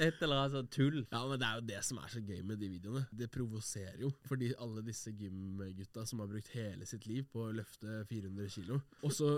Et 0.00 0.22
eller 0.24 0.40
annet 0.40 0.56
sånn 0.56 0.70
tull. 0.72 0.98
Ja, 1.10 1.22
men 1.28 1.40
det 1.40 1.48
er 1.48 1.60
jo 1.60 1.66
det 1.68 1.80
som 1.86 2.00
er 2.00 2.12
så 2.12 2.22
gøy 2.24 2.40
med 2.46 2.60
de 2.62 2.70
videoene. 2.72 3.04
Det 3.12 3.28
provoserer 3.32 4.00
jo. 4.04 4.12
Fordi 4.28 4.50
alle 4.60 4.84
disse 4.86 5.12
gymgutta 5.12 6.06
som 6.08 6.22
har 6.22 6.30
brukt 6.30 6.50
hele 6.54 6.88
sitt 6.88 7.06
liv 7.10 7.26
på 7.32 7.46
å 7.46 7.54
løfte 7.54 8.00
400 8.10 8.48
kilo, 8.54 8.80
og 9.04 9.14
så 9.14 9.32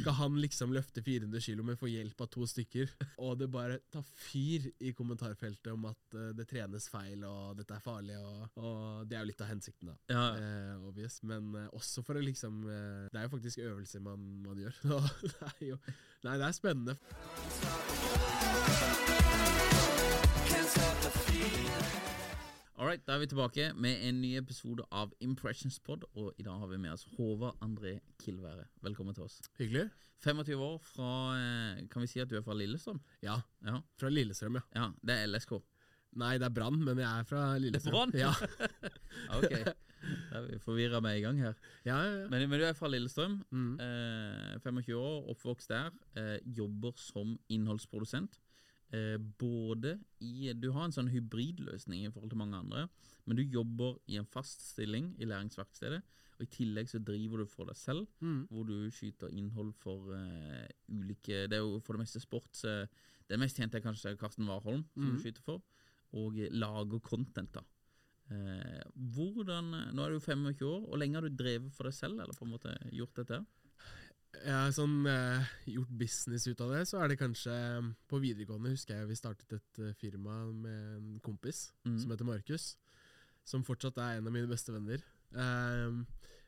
skal 0.00 0.16
han 0.20 0.38
liksom 0.40 0.74
løfte 0.74 1.04
400 1.04 1.44
kilo, 1.44 1.66
men 1.66 1.78
få 1.80 1.90
hjelp 1.90 2.20
av 2.24 2.30
to 2.32 2.46
stykker. 2.48 2.92
Og 3.22 3.36
det 3.40 3.50
bare 3.52 3.80
tar 3.92 4.06
fyr 4.26 4.70
i 4.80 4.92
kommentarfeltet 4.96 5.72
om 5.74 5.88
at 5.90 6.16
uh, 6.16 6.30
det 6.36 6.48
trenes 6.50 6.88
feil, 6.92 7.24
og 7.28 7.56
dette 7.60 7.76
er 7.76 7.84
farlig, 7.84 8.16
og, 8.20 8.60
og 8.62 9.06
det 9.08 9.18
er 9.18 9.24
jo 9.24 9.30
litt 9.32 9.44
av 9.44 9.52
hensikten, 9.52 9.92
da. 9.92 9.98
Ja. 10.12 10.26
Eh, 10.40 10.88
obvious. 10.88 11.22
Men 11.22 11.54
eh, 11.54 11.68
også 11.76 12.02
for 12.06 12.18
å 12.18 12.24
liksom 12.24 12.64
eh, 12.70 13.06
Det 13.12 13.20
er 13.20 13.26
jo 13.26 13.34
faktisk 13.36 13.58
øvelser 13.64 14.00
man, 14.04 14.42
man 14.46 14.58
gjør. 14.60 14.74
Det 15.26 15.50
er 15.52 15.66
jo 15.72 15.80
Nei, 16.24 16.38
det 16.40 16.46
er 16.46 16.52
spennende. 16.56 16.96
All 22.76 22.86
right, 22.86 23.02
da 23.06 23.14
er 23.16 23.18
vi 23.18 23.26
tilbake 23.26 23.72
med 23.74 24.02
en 24.08 24.20
ny 24.20 24.36
episode 24.38 24.84
av 24.92 25.10
Impressions 25.24 25.78
Pod, 25.80 26.04
og 26.14 26.36
i 26.38 26.44
dag 26.46 26.58
har 26.60 26.68
vi 26.70 26.76
med 26.78 26.92
oss 26.92 27.06
Håvard 27.16 27.56
André 27.64 27.96
Kilvære. 28.22 28.66
Velkommen 28.84 29.16
til 29.16 29.24
oss. 29.24 29.40
Hyggelig. 29.58 29.88
25 30.22 30.60
år 30.62 30.76
fra 30.84 31.08
eh, 31.38 31.80
Kan 31.90 32.04
vi 32.04 32.10
si 32.10 32.20
at 32.22 32.30
du 32.30 32.36
er 32.38 32.44
fra 32.46 32.54
Lillestrøm? 32.54 33.00
Ja. 33.24 33.40
Ja. 33.64 33.80
Fra 33.98 34.12
Lillestrøm, 34.12 34.60
ja. 34.60 34.62
ja 34.76 34.86
det 35.02 35.16
er 35.16 35.26
LSK. 35.32 35.56
Nei, 36.20 36.36
det 36.38 36.46
er 36.46 36.54
Brann, 36.60 36.78
men 36.84 37.00
jeg 37.02 37.10
er 37.10 37.26
fra 37.28 37.42
Lillestrøm. 37.58 38.12
Det 38.14 38.22
er 38.22 38.30
Brann? 38.30 38.54
Ja. 38.86 38.92
Ok. 39.40 39.52
Da 40.30 40.40
vi 40.44 40.58
forvirra 40.62 41.00
med 41.02 41.18
i 41.18 41.22
gang 41.24 41.40
her. 41.40 41.54
ja, 41.84 41.96
ja, 41.96 42.10
ja. 42.20 42.26
Men, 42.30 42.48
men 42.48 42.60
du 42.60 42.66
er 42.68 42.76
fra 42.78 42.88
Lillestrøm. 42.92 43.40
Mm. 43.50 43.80
Eh, 43.80 44.60
25 44.62 44.94
år, 45.00 45.30
oppvokst 45.32 45.72
der. 45.72 45.90
Eh, 46.14 46.36
jobber 46.44 46.92
som 47.00 47.38
innholdsprodusent. 47.48 48.38
Eh, 48.94 49.16
både 49.18 49.96
i 50.22 50.52
Du 50.54 50.70
har 50.72 50.84
en 50.86 50.94
sånn 50.94 51.10
hybridløsning 51.10 52.04
i 52.06 52.10
forhold 52.12 52.30
til 52.30 52.38
mange 52.38 52.58
andre, 52.60 52.88
men 53.26 53.36
du 53.36 53.42
jobber 53.42 53.98
i 54.06 54.16
en 54.20 54.28
fast 54.30 54.62
stilling 54.62 55.14
i 55.18 55.26
læringsverkstedet. 55.26 56.02
Og 56.36 56.44
I 56.44 56.52
tillegg 56.52 56.90
så 56.90 57.00
driver 57.02 57.38
du 57.42 57.46
for 57.46 57.64
deg 57.66 57.76
selv, 57.76 58.06
Mm. 58.20 58.46
hvor 58.50 58.66
du 58.66 58.90
skyter 58.90 59.32
innhold 59.32 59.72
for 59.74 60.12
eh, 60.14 60.68
ulike 60.88 61.48
Det 61.48 61.54
er 61.54 61.64
jo 61.64 61.80
for 61.80 61.94
det 61.94 62.04
meste 62.04 62.20
sports. 62.20 62.64
Eh, 62.64 62.86
det 63.28 63.38
mest 63.38 63.56
kjente 63.56 63.76
er 63.76 63.80
kanskje 63.80 64.16
Karsten 64.18 64.46
Warholm, 64.46 64.84
som 64.94 65.02
mm. 65.02 65.16
du 65.16 65.22
skyter 65.22 65.42
for, 65.42 65.62
og 66.12 66.38
eh, 66.38 66.50
lager 66.52 67.00
content. 67.00 67.52
da 67.52 67.62
eh, 68.30 68.82
hvordan, 68.94 69.94
Nå 69.94 70.02
er 70.04 70.10
du 70.10 70.20
25 70.20 70.62
år, 70.66 70.86
og 70.86 70.98
lenge 70.98 71.14
har 71.14 71.22
du 71.22 71.34
drevet 71.34 71.72
for 71.72 71.84
deg 71.84 71.94
selv, 71.94 72.20
eller 72.20 72.34
på 72.34 72.44
en 72.44 72.52
måte 72.52 72.76
gjort 72.92 73.16
dette? 73.16 73.44
Har 74.44 74.72
sånn 74.74 75.06
eh, 75.10 75.48
gjort 75.72 75.92
business 76.00 76.46
ut 76.46 76.60
av 76.64 76.74
det, 76.74 76.84
så 76.88 77.00
er 77.02 77.12
det 77.12 77.18
kanskje 77.20 77.54
På 78.10 78.20
videregående 78.22 78.72
husker 78.74 79.00
jeg 79.00 79.10
vi 79.10 79.18
startet 79.18 79.56
et 79.58 79.80
eh, 79.82 79.96
firma 79.98 80.44
med 80.52 80.80
en 80.96 81.08
kompis 81.24 81.70
mm. 81.86 81.98
som 82.02 82.12
heter 82.12 82.28
Markus. 82.28 82.70
Som 83.46 83.64
fortsatt 83.66 83.98
er 84.02 84.18
en 84.18 84.28
av 84.28 84.34
mine 84.34 84.50
beste 84.50 84.74
venner. 84.74 85.04
Eh, 85.32 86.00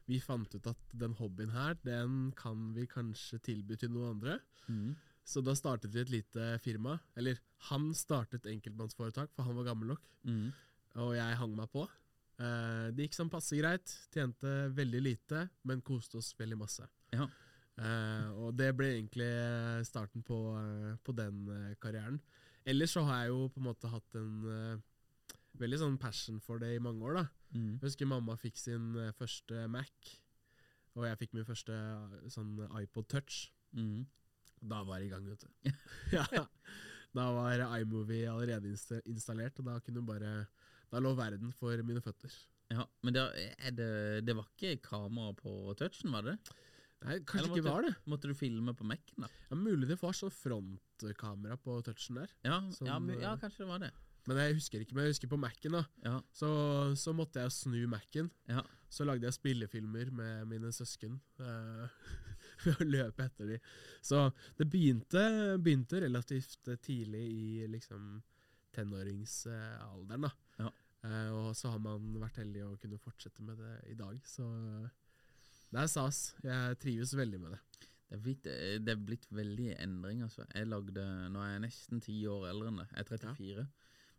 vi 0.08 0.20
fant 0.24 0.54
ut 0.54 0.70
at 0.70 0.96
den 0.96 1.14
hobbyen 1.18 1.52
her, 1.52 1.76
den 1.84 2.32
kan 2.36 2.70
vi 2.76 2.86
kanskje 2.88 3.40
tilby 3.44 3.76
til 3.76 3.92
noen 3.92 4.16
andre. 4.16 4.38
Mm. 4.66 4.96
Så 5.28 5.42
da 5.44 5.52
startet 5.56 5.92
vi 5.92 6.00
et 6.00 6.12
lite 6.12 6.54
firma. 6.64 6.96
Eller 7.18 7.40
han 7.68 7.90
startet 7.96 8.48
enkeltmannsforetak, 8.48 9.34
for 9.36 9.44
han 9.44 9.58
var 9.60 9.68
gammel 9.68 9.92
nok. 9.92 10.06
Mm. 10.24 10.46
Og 11.04 11.12
jeg 11.18 11.40
hang 11.42 11.56
meg 11.58 11.68
på. 11.74 11.84
Eh, 12.38 12.86
det 12.94 13.08
gikk 13.08 13.18
sånn 13.18 13.32
passe 13.32 13.58
greit. 13.58 13.92
Tjente 14.14 14.54
veldig 14.74 15.02
lite, 15.04 15.44
men 15.68 15.84
koste 15.84 16.22
oss 16.22 16.32
veldig 16.38 16.58
masse. 16.60 16.88
Ja. 17.12 17.28
Eh, 17.78 18.28
og 18.42 18.56
det 18.58 18.72
ble 18.76 18.90
egentlig 18.96 19.30
starten 19.86 20.24
på, 20.26 20.36
eh, 20.58 20.94
på 21.04 21.14
den 21.14 21.46
eh, 21.54 21.74
karrieren. 21.82 22.18
Ellers 22.68 22.94
så 22.96 23.04
har 23.06 23.22
jeg 23.22 23.34
jo 23.34 23.48
på 23.54 23.62
en 23.62 23.68
måte 23.68 23.90
hatt 23.92 24.18
en 24.18 24.82
veldig 25.58 25.78
sånn 25.80 25.98
passion 26.00 26.40
for 26.44 26.60
det 26.60 26.74
i 26.74 26.82
mange 26.82 27.06
år, 27.06 27.20
da. 27.20 27.24
Mm. 27.54 27.78
Jeg 27.78 27.86
husker 27.86 28.10
mamma 28.10 28.36
fikk 28.36 28.58
sin 28.60 28.90
første 29.16 29.62
Mac, 29.72 30.10
og 30.98 31.06
jeg 31.06 31.20
fikk 31.22 31.38
min 31.38 31.48
første 31.48 31.78
sånn 32.34 32.58
iPod 32.82 33.08
Touch. 33.08 33.46
Mm. 33.72 34.04
Da 34.60 34.82
var 34.84 35.00
jeg 35.00 35.08
i 35.08 35.14
gang, 35.14 35.24
vet 35.30 35.46
du. 35.46 35.72
ja. 36.18 36.26
Da 37.16 37.24
var 37.32 37.64
iMovie 37.78 38.28
allerede 38.28 38.74
installert, 39.08 39.62
og 39.62 39.70
da 39.70 39.78
kunne 39.80 40.04
bare 40.04 40.32
Da 40.92 41.00
lå 41.00 41.14
verden 41.16 41.50
for 41.52 41.80
mine 41.84 42.00
føtter. 42.04 42.32
Ja, 42.72 42.84
men 43.04 43.14
det, 43.16 43.24
det, 43.76 43.88
det 44.24 44.36
var 44.36 44.48
ikke 44.52 44.82
kamera 44.84 45.32
på 45.36 45.72
touchen, 45.76 46.12
var 46.12 46.24
det? 46.24 46.36
Nei, 47.06 47.20
kanskje 47.22 47.44
Eller 47.44 47.60
ikke 47.60 47.70
var 47.70 47.86
det. 47.86 47.94
Måtte 48.10 48.30
du 48.30 48.34
filme 48.34 48.74
på 48.74 48.86
Mac-en, 48.88 49.24
da? 49.24 49.30
Ja, 49.50 49.58
mulig 49.58 49.86
det 49.90 49.98
var 50.00 50.16
sånn 50.18 50.34
frontkamera 50.34 51.58
på 51.62 51.78
touchen 51.86 52.18
der. 52.18 52.32
Ja, 52.46 52.58
Som, 52.74 52.88
ja, 52.90 52.98
ja, 53.22 53.34
eh, 53.34 53.40
kanskje 53.42 53.64
det 53.64 53.68
var 53.70 53.84
det. 53.84 53.92
Men 54.28 54.40
jeg 54.42 54.56
husker 54.58 54.82
ikke, 54.84 54.96
men 54.96 55.06
jeg 55.06 55.14
husker 55.14 55.30
på 55.30 55.38
Mac-en 55.40 55.78
da 55.78 55.84
Ja, 56.04 56.18
så, 56.36 56.48
så 57.00 57.14
måtte 57.16 57.44
jeg 57.44 57.54
snu 57.54 57.78
Mac-en. 57.90 58.32
ja. 58.50 58.64
Så 58.88 59.04
lagde 59.04 59.26
jeg 59.28 59.36
spillefilmer 59.36 60.10
med 60.16 60.46
mine 60.48 60.70
søsken. 60.72 61.18
Ved 62.64 62.80
å 62.80 62.86
løpe 62.88 63.26
etter 63.28 63.50
dem. 63.52 63.66
Så 64.02 64.22
det 64.56 64.64
begynte, 64.72 65.20
begynte 65.60 66.00
relativt 66.00 66.70
tidlig 66.82 67.20
i 67.28 67.66
liksom 67.68 68.22
tenåringsalderen. 68.74 70.24
da. 70.24 70.30
Ja. 70.58 70.72
uh, 71.04 71.28
og 71.36 71.50
så 71.56 71.74
har 71.74 71.82
man 71.84 72.16
vært 72.18 72.40
heldig 72.40 72.64
å 72.64 72.78
kunne 72.80 73.00
fortsette 73.02 73.44
med 73.44 73.60
det 73.60 73.74
i 73.92 73.98
dag. 73.98 74.18
Så 74.26 74.48
det 75.72 75.82
er 75.82 75.90
stas. 75.92 76.20
Jeg 76.44 76.78
trives 76.82 77.12
veldig 77.18 77.40
med 77.42 77.54
det. 77.56 77.60
Det 78.08 78.16
er, 78.16 78.22
blitt, 78.24 78.46
eh, 78.48 78.78
det 78.80 78.94
er 78.94 79.02
blitt 79.04 79.26
veldig 79.36 79.74
endring, 79.84 80.22
altså. 80.24 80.46
Jeg 80.54 80.68
lagde, 80.70 81.04
Nå 81.34 81.42
er 81.44 81.50
jeg 81.56 81.64
nesten 81.66 82.00
ti 82.00 82.16
år 82.30 82.46
eldre 82.54 82.70
enn 82.72 82.80
det. 82.80 82.88
Jeg 82.94 83.04
er 83.04 83.10
34. 83.12 83.66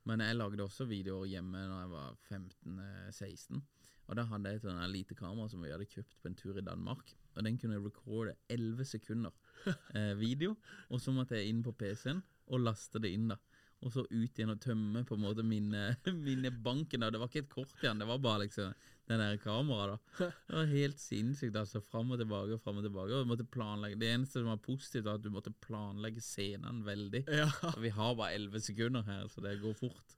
Men 0.10 0.22
jeg 0.24 0.38
lagde 0.38 0.64
også 0.64 0.86
videoer 0.90 1.26
hjemme 1.30 1.64
når 1.70 1.82
jeg 1.82 1.90
var 1.96 2.14
15-16. 2.30 3.62
Og 4.10 4.18
da 4.18 4.24
hadde 4.26 4.50
jeg 4.50 4.60
et 4.60 4.64
sånt 4.66 4.86
lite 4.94 5.18
kamera 5.18 5.50
som 5.52 5.62
vi 5.62 5.70
hadde 5.74 5.86
kjøpt 5.90 6.16
på 6.22 6.30
en 6.32 6.38
tur 6.38 6.58
i 6.58 6.66
Danmark. 6.66 7.12
Og 7.36 7.44
den 7.46 7.58
kunne 7.62 7.78
recorde 7.82 8.34
11 8.50 8.86
sekunder 8.90 9.34
eh, 9.98 10.14
video. 10.18 10.56
Og 10.90 11.02
så 11.02 11.14
måtte 11.14 11.38
jeg 11.38 11.52
inn 11.52 11.62
på 11.66 11.74
PC-en 11.78 12.22
og 12.50 12.64
laste 12.66 13.02
det 13.02 13.12
inn, 13.14 13.28
da. 13.30 13.38
Og 13.86 13.94
så 13.94 14.04
ut 14.10 14.34
igjen 14.40 14.52
og 14.52 14.60
tømme 14.64 15.06
på 15.08 15.16
en 15.16 15.24
måte 15.24 15.46
minne- 15.46 15.94
minnebanken. 16.26 17.02
da. 17.06 17.12
Det 17.14 17.22
var 17.22 17.30
ikke 17.32 17.46
et 17.46 17.54
kort 17.54 17.76
igjen, 17.84 18.02
det 18.02 18.10
var 18.10 18.22
bare 18.24 18.46
liksom 18.48 18.74
den 19.10 19.22
der 19.24 19.40
kameraet. 19.42 19.98
da 20.20 20.30
Det 20.48 20.56
var 20.56 20.70
helt 20.70 21.02
sinnssykt. 21.02 21.56
altså 21.58 21.82
Fram 21.82 22.12
og 22.14 22.20
tilbake 22.22 22.54
og 22.54 22.62
fram 22.62 22.78
og 22.78 22.86
tilbake. 22.86 23.18
Og 23.18 23.28
måtte 23.28 23.48
planlegge 23.48 24.00
Det 24.00 24.12
eneste 24.14 24.40
som 24.40 24.52
var 24.52 24.62
positivt, 24.62 25.06
var 25.06 25.18
at 25.18 25.26
du 25.26 25.32
måtte 25.34 25.54
planlegge 25.66 26.22
scenen 26.22 26.84
veldig. 26.86 27.26
Ja. 27.28 27.50
Og 27.74 27.82
vi 27.82 27.90
har 27.90 28.16
bare 28.16 28.38
elleve 28.38 28.62
sekunder 28.62 29.04
her, 29.08 29.28
så 29.28 29.42
det 29.42 29.60
går 29.62 29.74
fort. 29.74 30.16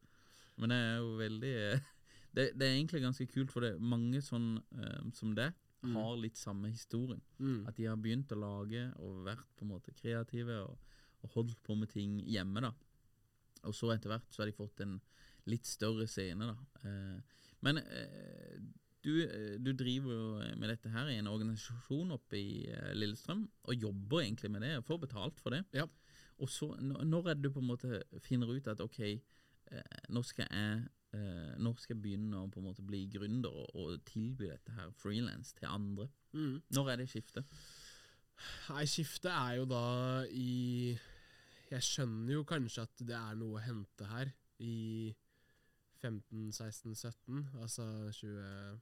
Men 0.58 0.70
det 0.74 0.78
er 0.78 0.96
jo 1.00 1.18
veldig 1.18 1.56
eh, 1.56 1.90
Det, 2.32 2.52
det 2.56 2.64
er 2.68 2.78
egentlig 2.78 3.02
ganske 3.04 3.26
kult, 3.28 3.52
for 3.52 3.60
det 3.60 3.74
er 3.74 3.84
mange 3.84 4.22
sånn 4.24 4.54
um, 4.56 5.10
som 5.12 5.34
det 5.36 5.50
har 5.84 6.18
litt 6.18 6.38
samme 6.38 6.70
historien. 6.72 7.22
Mm. 7.40 7.66
At 7.68 7.76
de 7.76 7.88
har 7.90 7.98
begynt 8.00 8.32
å 8.32 8.40
lage 8.40 8.86
og 9.02 9.24
vært 9.26 9.50
på 9.58 9.66
en 9.66 9.74
måte 9.74 9.94
kreative 9.98 10.62
og, 10.64 10.78
og 11.26 11.36
holdt 11.36 11.60
på 11.66 11.76
med 11.76 11.92
ting 11.92 12.20
hjemme. 12.24 12.62
da 12.64 12.72
Og 13.68 13.76
så 13.76 13.92
etter 13.94 14.14
hvert 14.14 14.30
så 14.32 14.44
har 14.44 14.52
de 14.52 14.56
fått 14.56 14.84
en 14.86 15.00
litt 15.50 15.66
større 15.66 16.08
scene. 16.08 16.52
da 16.52 16.90
eh, 16.90 17.46
Men 17.66 17.82
eh, 17.82 18.31
du, 19.04 19.12
eh, 19.24 19.58
du 19.58 19.72
driver 19.74 20.14
jo 20.14 20.56
med 20.60 20.70
dette 20.70 20.92
her 20.94 21.10
i 21.10 21.18
en 21.20 21.30
organisasjon 21.32 22.14
oppe 22.16 22.38
i 22.38 22.70
eh, 22.70 22.94
Lillestrøm, 22.98 23.44
og 23.64 23.86
jobber 23.88 24.22
egentlig 24.22 24.52
med 24.54 24.66
det 24.66 24.76
og 24.78 24.88
får 24.88 25.02
betalt 25.06 25.42
for 25.42 25.56
det. 25.56 25.64
Ja. 25.74 25.88
Og 26.42 26.50
så, 26.50 26.72
når 26.82 27.30
er 27.30 27.38
det 27.38 27.46
du 27.46 27.52
på 27.54 27.62
en 27.62 27.70
måte 27.70 28.02
finner 28.26 28.50
ut 28.50 28.68
at 28.70 28.82
ok, 28.82 29.00
eh, 29.02 30.02
nå 30.10 30.26
skal 30.26 30.50
jeg 30.50 30.82
Nå 31.12 31.60
Når 31.60 31.80
skal 31.84 31.98
jeg 31.98 32.02
begynne 32.06 32.40
å 32.40 32.48
på 32.48 32.62
en 32.62 32.70
måte 32.70 32.84
bli 32.88 33.02
gründer 33.12 33.52
og, 33.52 33.74
og 33.76 34.04
tilby 34.08 34.46
dette 34.48 34.72
her 34.72 34.94
frilans 34.96 35.50
til 35.58 35.68
andre? 35.68 36.06
Mm. 36.32 36.62
Når 36.72 36.92
er 36.92 37.02
det 37.02 37.08
skiftet? 37.12 37.50
Nei, 38.70 38.86
skiftet 38.88 39.28
er 39.28 39.58
jo 39.58 39.66
da 39.68 39.82
i 40.32 40.96
Jeg 41.68 41.84
skjønner 41.84 42.32
jo 42.38 42.46
kanskje 42.48 42.86
at 42.88 43.04
det 43.04 43.18
er 43.18 43.36
noe 43.42 43.60
å 43.60 43.66
hente 43.66 44.08
her 44.08 44.32
i 44.64 45.12
15, 46.00 46.54
16, 46.56 46.96
17. 46.96 47.44
Altså 47.60 47.84
20, 48.16 48.80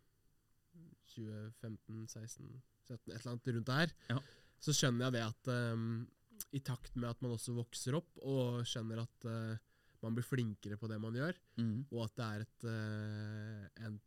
2015, 1.10 2.08
16, 2.08 2.62
17, 2.88 3.14
et 3.14 3.20
eller 3.20 3.32
annet 3.34 3.52
rundt 3.56 3.70
der. 3.72 3.94
Ja. 4.12 4.20
Så 4.60 4.74
skjønner 4.76 5.08
jeg 5.08 5.16
det 5.18 5.24
at 5.26 5.50
um, 5.74 6.08
i 6.56 6.60
takt 6.66 6.96
med 7.00 7.10
at 7.10 7.22
man 7.24 7.34
også 7.36 7.54
vokser 7.58 7.98
opp 8.00 8.20
og 8.24 8.62
skjønner 8.68 9.02
at 9.04 9.28
uh, 9.30 9.58
man 10.04 10.16
blir 10.16 10.24
flinkere 10.28 10.78
på 10.80 10.88
det 10.92 11.00
man 11.04 11.16
gjør, 11.18 11.36
Mm. 11.60 11.86
og 11.92 12.06
at 12.06 12.14
det 12.16 12.28
er 12.28 12.46
et, 12.46 12.68
uh, 12.70 13.86
en 13.88 13.98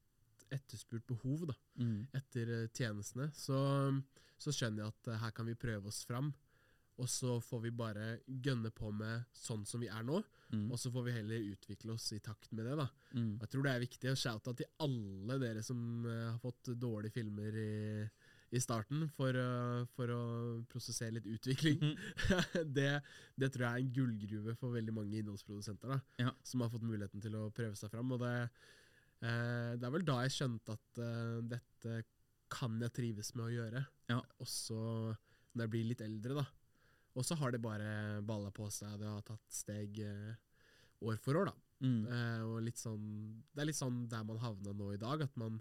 etterspurt 0.52 1.04
behov 1.08 1.46
da, 1.50 1.54
Mm. 1.80 2.06
etter 2.14 2.48
eh, 2.62 2.68
tjenestene, 2.76 3.30
så, 3.36 3.58
så 4.40 4.52
skjønner 4.52 4.84
jeg 4.84 4.92
at 4.94 5.08
uh, 5.12 5.18
her 5.24 5.30
kan 5.36 5.46
vi 5.48 5.54
prøve 5.56 5.88
oss 5.88 6.02
fram. 6.08 6.32
Og 7.00 7.08
så 7.08 7.38
får 7.40 7.60
vi 7.62 7.70
bare 7.70 8.18
gønne 8.28 8.70
på 8.70 8.90
med 8.92 9.24
sånn 9.32 9.64
som 9.66 9.80
vi 9.80 9.88
er 9.88 10.02
nå, 10.04 10.22
Mm. 10.52 10.66
og 10.70 10.76
så 10.76 10.90
får 10.92 11.04
vi 11.06 11.12
heller 11.16 11.46
utvikle 11.54 11.94
oss 11.94 12.10
i 12.12 12.18
takt 12.20 12.50
med 12.52 12.66
det. 12.66 12.74
da. 12.76 12.84
Mm. 13.14 13.38
Jeg 13.40 13.48
tror 13.48 13.62
det 13.64 13.70
er 13.72 13.80
viktig 13.86 14.10
å 14.10 14.16
shoute 14.20 14.52
til 14.58 14.66
alle 14.84 15.38
dere 15.40 15.62
som 15.64 16.04
eh, 16.04 16.26
har 16.34 16.38
fått 16.42 16.68
dårlige 16.78 17.12
filmer 17.14 17.56
i, 17.56 18.04
i 18.52 18.60
starten, 18.60 19.06
for, 19.16 19.32
å- 19.32 19.86
for 19.96 20.08
å 20.12 20.64
prosessere 20.68 21.14
litt 21.16 21.24
utvikling. 21.24 21.96
det, 22.76 23.00
det 23.40 23.48
tror 23.54 23.64
jeg 23.64 23.72
er 23.72 23.80
en 23.80 23.92
gullgruve 23.96 24.54
for 24.60 24.76
veldig 24.76 24.92
mange 24.92 25.16
innholdsprodusenter, 25.22 25.88
da, 25.88 26.00
Ja. 26.20 26.34
som 26.44 26.60
har 26.60 26.68
fått 26.68 26.84
muligheten 26.84 27.22
til 27.24 27.32
å 27.40 27.48
prøve 27.50 27.74
seg 27.80 27.88
fram. 27.90 28.12
Og 28.12 28.20
det, 28.20 28.50
eh, 29.24 29.72
det 29.80 29.88
er 29.88 29.90
vel 29.96 30.04
da 30.04 30.20
jeg 30.26 30.36
skjønte 30.36 30.76
at 30.76 31.00
eh, 31.00 31.40
dette 31.56 32.02
kan 32.52 32.76
jeg 32.84 32.92
trives 32.92 33.32
med 33.34 33.46
å 33.48 33.54
gjøre, 33.56 33.86
Ja. 34.12 34.20
også 34.38 35.16
når 35.56 35.64
jeg 35.64 35.70
blir 35.70 35.88
litt 35.94 36.04
eldre. 36.04 36.34
da. 36.42 36.46
Og 37.18 37.26
så 37.26 37.36
har 37.36 37.52
det 37.52 37.60
bare 37.60 38.22
balla 38.24 38.50
på 38.54 38.68
seg. 38.72 38.96
Det 39.00 39.08
har 39.08 39.24
tatt 39.26 39.52
steg 39.52 40.00
eh, 40.04 40.32
år 41.04 41.18
for 41.20 41.38
år, 41.42 41.50
da. 41.50 41.56
Mm. 41.82 42.02
Eh, 42.06 42.42
og 42.46 42.62
litt 42.64 42.80
sånn, 42.80 43.04
det 43.52 43.64
er 43.64 43.68
litt 43.68 43.78
sånn 43.78 44.04
der 44.10 44.24
man 44.26 44.40
havna 44.42 44.74
nå 44.76 44.92
i 44.94 45.00
dag, 45.02 45.24
at 45.26 45.36
man, 45.40 45.58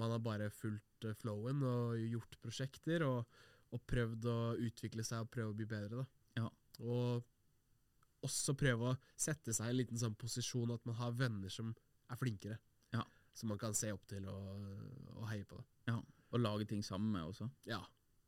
man 0.00 0.14
har 0.14 0.22
bare 0.24 0.50
fulgt 0.54 1.08
eh, 1.08 1.16
flowen 1.20 1.64
og 1.66 1.98
gjort 1.98 2.38
prosjekter 2.44 3.04
og, 3.08 3.38
og 3.74 3.82
prøvd 3.90 4.28
å 4.30 4.38
utvikle 4.64 5.04
seg 5.06 5.26
og 5.26 5.32
prøve 5.34 5.52
å 5.52 5.58
bli 5.58 5.68
bedre. 5.68 6.04
da. 6.04 6.42
Ja. 6.42 6.50
Og 6.86 8.24
også 8.24 8.54
prøve 8.56 8.94
å 8.94 8.98
sette 9.20 9.52
seg 9.52 9.68
i 9.68 9.74
en 9.74 9.80
liten 9.82 10.00
sånn 10.00 10.16
posisjon 10.16 10.72
at 10.72 10.86
man 10.88 10.96
har 11.02 11.16
venner 11.18 11.52
som 11.52 11.74
er 12.08 12.20
flinkere. 12.20 12.56
Ja. 12.94 13.04
Som 13.36 13.50
man 13.52 13.60
kan 13.60 13.74
se 13.76 13.90
opp 13.92 14.06
til 14.08 14.24
og, 14.30 14.70
og 15.18 15.26
heie 15.32 15.44
på. 15.48 15.58
da. 15.60 15.92
ja. 15.92 16.00
Og 16.34 16.40
lage 16.40 16.64
ting 16.66 16.80
sammen 16.82 17.12
med 17.14 17.28
også. 17.28 17.46
Ja, 17.68 17.78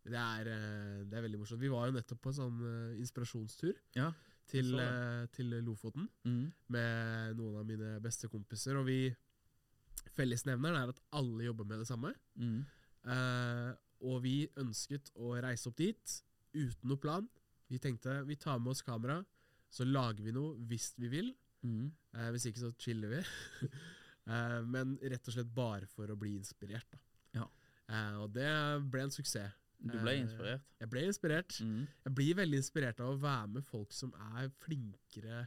det 0.07 0.21
er, 0.23 0.49
eh, 0.53 1.05
det 1.11 1.19
er 1.19 1.25
veldig 1.27 1.39
morsomt. 1.43 1.61
Vi 1.63 1.69
var 1.73 1.87
jo 1.89 1.97
nettopp 1.97 2.21
på 2.23 2.31
en 2.33 2.39
sånn 2.41 2.59
eh, 2.71 2.99
inspirasjonstur 3.03 3.75
Ja. 3.97 4.13
til, 4.47 4.69
så 4.73 4.81
eh, 4.85 5.27
til 5.35 5.51
Lofoten 5.67 6.09
Mm. 6.25 6.53
med 6.69 7.37
noen 7.37 7.57
av 7.61 7.67
mine 7.67 8.01
beste 8.01 8.29
kompiser, 8.31 8.77
og 8.79 8.87
vi 8.87 9.15
Fellesnevneren 10.17 10.77
er 10.79 10.93
at 10.93 11.01
alle 11.19 11.45
jobber 11.49 11.67
med 11.69 11.79
det 11.83 11.89
samme. 11.89 12.13
Mm. 12.41 12.61
Eh, 13.13 13.73
og 14.07 14.23
vi 14.23 14.47
ønsket 14.61 15.11
å 15.17 15.35
reise 15.43 15.69
opp 15.69 15.77
dit 15.77 16.15
uten 16.55 16.89
noe 16.89 17.01
plan. 17.03 17.27
Vi 17.69 17.79
tenkte 17.83 18.23
vi 18.29 18.37
tar 18.41 18.59
med 18.63 18.71
oss 18.73 18.83
kamera, 18.87 19.19
så 19.73 19.85
lager 19.85 20.23
vi 20.25 20.33
noe 20.37 20.55
hvis 20.71 20.93
vi 21.01 21.09
vil. 21.13 21.35
Mm. 21.67 21.91
Eh, 22.15 22.31
hvis 22.33 22.47
ikke 22.49 22.63
så 22.65 22.71
chiller 22.79 23.09
vi. 23.17 23.21
eh, 24.31 24.61
men 24.65 24.97
rett 25.03 25.29
og 25.29 25.35
slett 25.37 25.53
bare 25.55 25.87
for 25.91 26.09
å 26.13 26.17
bli 26.17 26.37
inspirert. 26.39 26.87
Da. 26.93 26.99
Ja. 27.41 27.47
Og 28.23 28.33
det 28.35 28.49
ble 28.91 29.05
en 29.07 29.13
suksess. 29.15 29.53
Du 29.79 29.99
ble 30.01 30.13
Eh, 30.17 30.21
inspirert. 30.25 30.63
Jeg 30.81 30.89
ble 30.91 31.03
inspirert. 31.07 31.59
Mm. 31.63 31.87
Jeg 32.07 32.15
blir 32.15 32.35
veldig 32.39 32.59
inspirert 32.63 33.01
av 33.01 33.13
å 33.15 33.19
være 33.21 33.49
med 33.49 33.65
folk 33.65 33.93
som 33.93 34.13
er 34.37 34.49
flinkere 34.65 35.47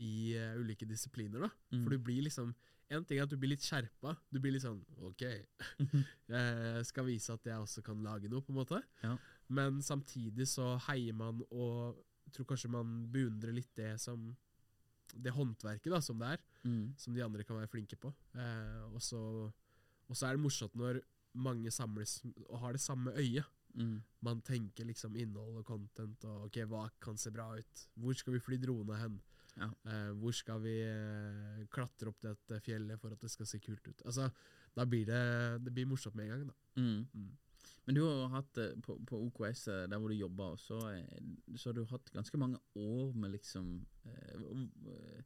i 0.00 0.34
uh, 0.36 0.56
ulike 0.60 0.86
disipliner. 0.88 1.40
da. 1.46 1.50
Mm. 1.72 1.82
For 1.84 1.90
du 1.90 1.98
blir 1.98 2.22
liksom 2.26 2.54
En 2.88 3.02
ting 3.04 3.18
er 3.18 3.24
at 3.24 3.30
du 3.32 3.36
blir 3.36 3.50
litt 3.50 3.64
skjerpa. 3.66 4.12
Du 4.30 4.38
blir 4.38 4.52
litt 4.54 4.62
sånn 4.62 4.78
OK, 5.02 5.22
jeg 5.26 6.84
skal 6.90 7.04
vise 7.08 7.32
at 7.34 7.42
jeg 7.48 7.58
også 7.58 7.82
kan 7.82 7.98
lage 8.04 8.28
noe, 8.30 8.44
på 8.46 8.52
en 8.54 8.60
måte. 8.60 8.78
Ja. 9.02 9.16
Men 9.50 9.80
samtidig 9.82 10.46
så 10.46 10.76
heier 10.86 11.12
man 11.18 11.40
og 11.50 11.98
tror 12.30 12.46
kanskje 12.46 12.70
man 12.70 13.08
beundrer 13.10 13.52
litt 13.56 13.72
det 13.74 13.96
som 14.00 14.36
Det 15.16 15.30
håndverket 15.34 15.90
da, 15.90 16.00
som 16.00 16.18
det 16.18 16.28
er, 16.36 16.38
Mm. 16.66 16.94
som 16.98 17.14
de 17.14 17.22
andre 17.22 17.44
kan 17.46 17.56
være 17.56 17.68
flinke 17.70 17.96
på. 17.96 18.12
Eh, 18.34 18.84
og 18.94 19.00
så 19.02 19.50
er 20.26 20.32
det 20.34 20.42
morsomt 20.42 20.74
når 20.74 21.00
mange 21.34 21.70
samles 21.70 22.20
og 22.48 22.58
har 22.58 22.72
det 22.72 22.80
samme 22.80 23.12
øyet. 23.18 23.44
Mm. 23.76 23.96
Man 24.24 24.40
tenker 24.42 24.84
liksom 24.88 25.16
innhold 25.20 25.58
og 25.60 25.64
content 25.68 26.24
og 26.24 26.46
ok, 26.48 26.62
hva 26.70 26.86
kan 27.00 27.16
se 27.20 27.30
bra 27.30 27.50
ut? 27.58 27.86
Hvor 28.00 28.16
skal 28.16 28.32
vi 28.32 28.40
fly 28.40 28.56
drone 28.62 28.96
hen? 29.00 29.18
Ja. 29.56 29.70
Eh, 29.88 30.10
hvor 30.20 30.32
skal 30.36 30.60
vi 30.64 30.74
eh, 30.84 31.64
klatre 31.72 32.08
opp 32.12 32.20
dette 32.24 32.58
fjellet 32.64 33.00
for 33.00 33.12
at 33.12 33.20
det 33.20 33.30
skal 33.32 33.46
se 33.48 33.58
kult 33.60 33.86
ut? 33.88 34.02
Altså, 34.04 34.30
Da 34.76 34.84
blir 34.84 35.06
det, 35.08 35.20
det 35.64 35.72
blir 35.72 35.86
morsomt 35.88 36.14
med 36.16 36.26
en 36.26 36.32
gang. 36.34 36.46
da. 36.48 36.54
Mm. 36.80 37.06
Mm. 37.14 37.30
Men 37.86 37.94
du 37.94 38.00
har 38.02 38.16
jo 38.18 38.26
hatt 38.34 38.58
eh, 38.58 38.74
på, 38.82 38.96
på 39.06 39.20
OKS, 39.28 39.68
eh, 39.68 39.86
der 39.88 39.98
hvor 39.98 40.08
du 40.12 40.14
jobber, 40.18 40.56
også, 40.56 40.80
eh, 40.96 41.20
så 41.56 41.70
har 41.70 41.74
du 41.78 41.84
hatt 41.88 42.10
ganske 42.12 42.36
mange 42.38 42.58
år 42.76 43.12
med 43.14 43.30
liksom 43.36 43.86
eh, 44.04 45.22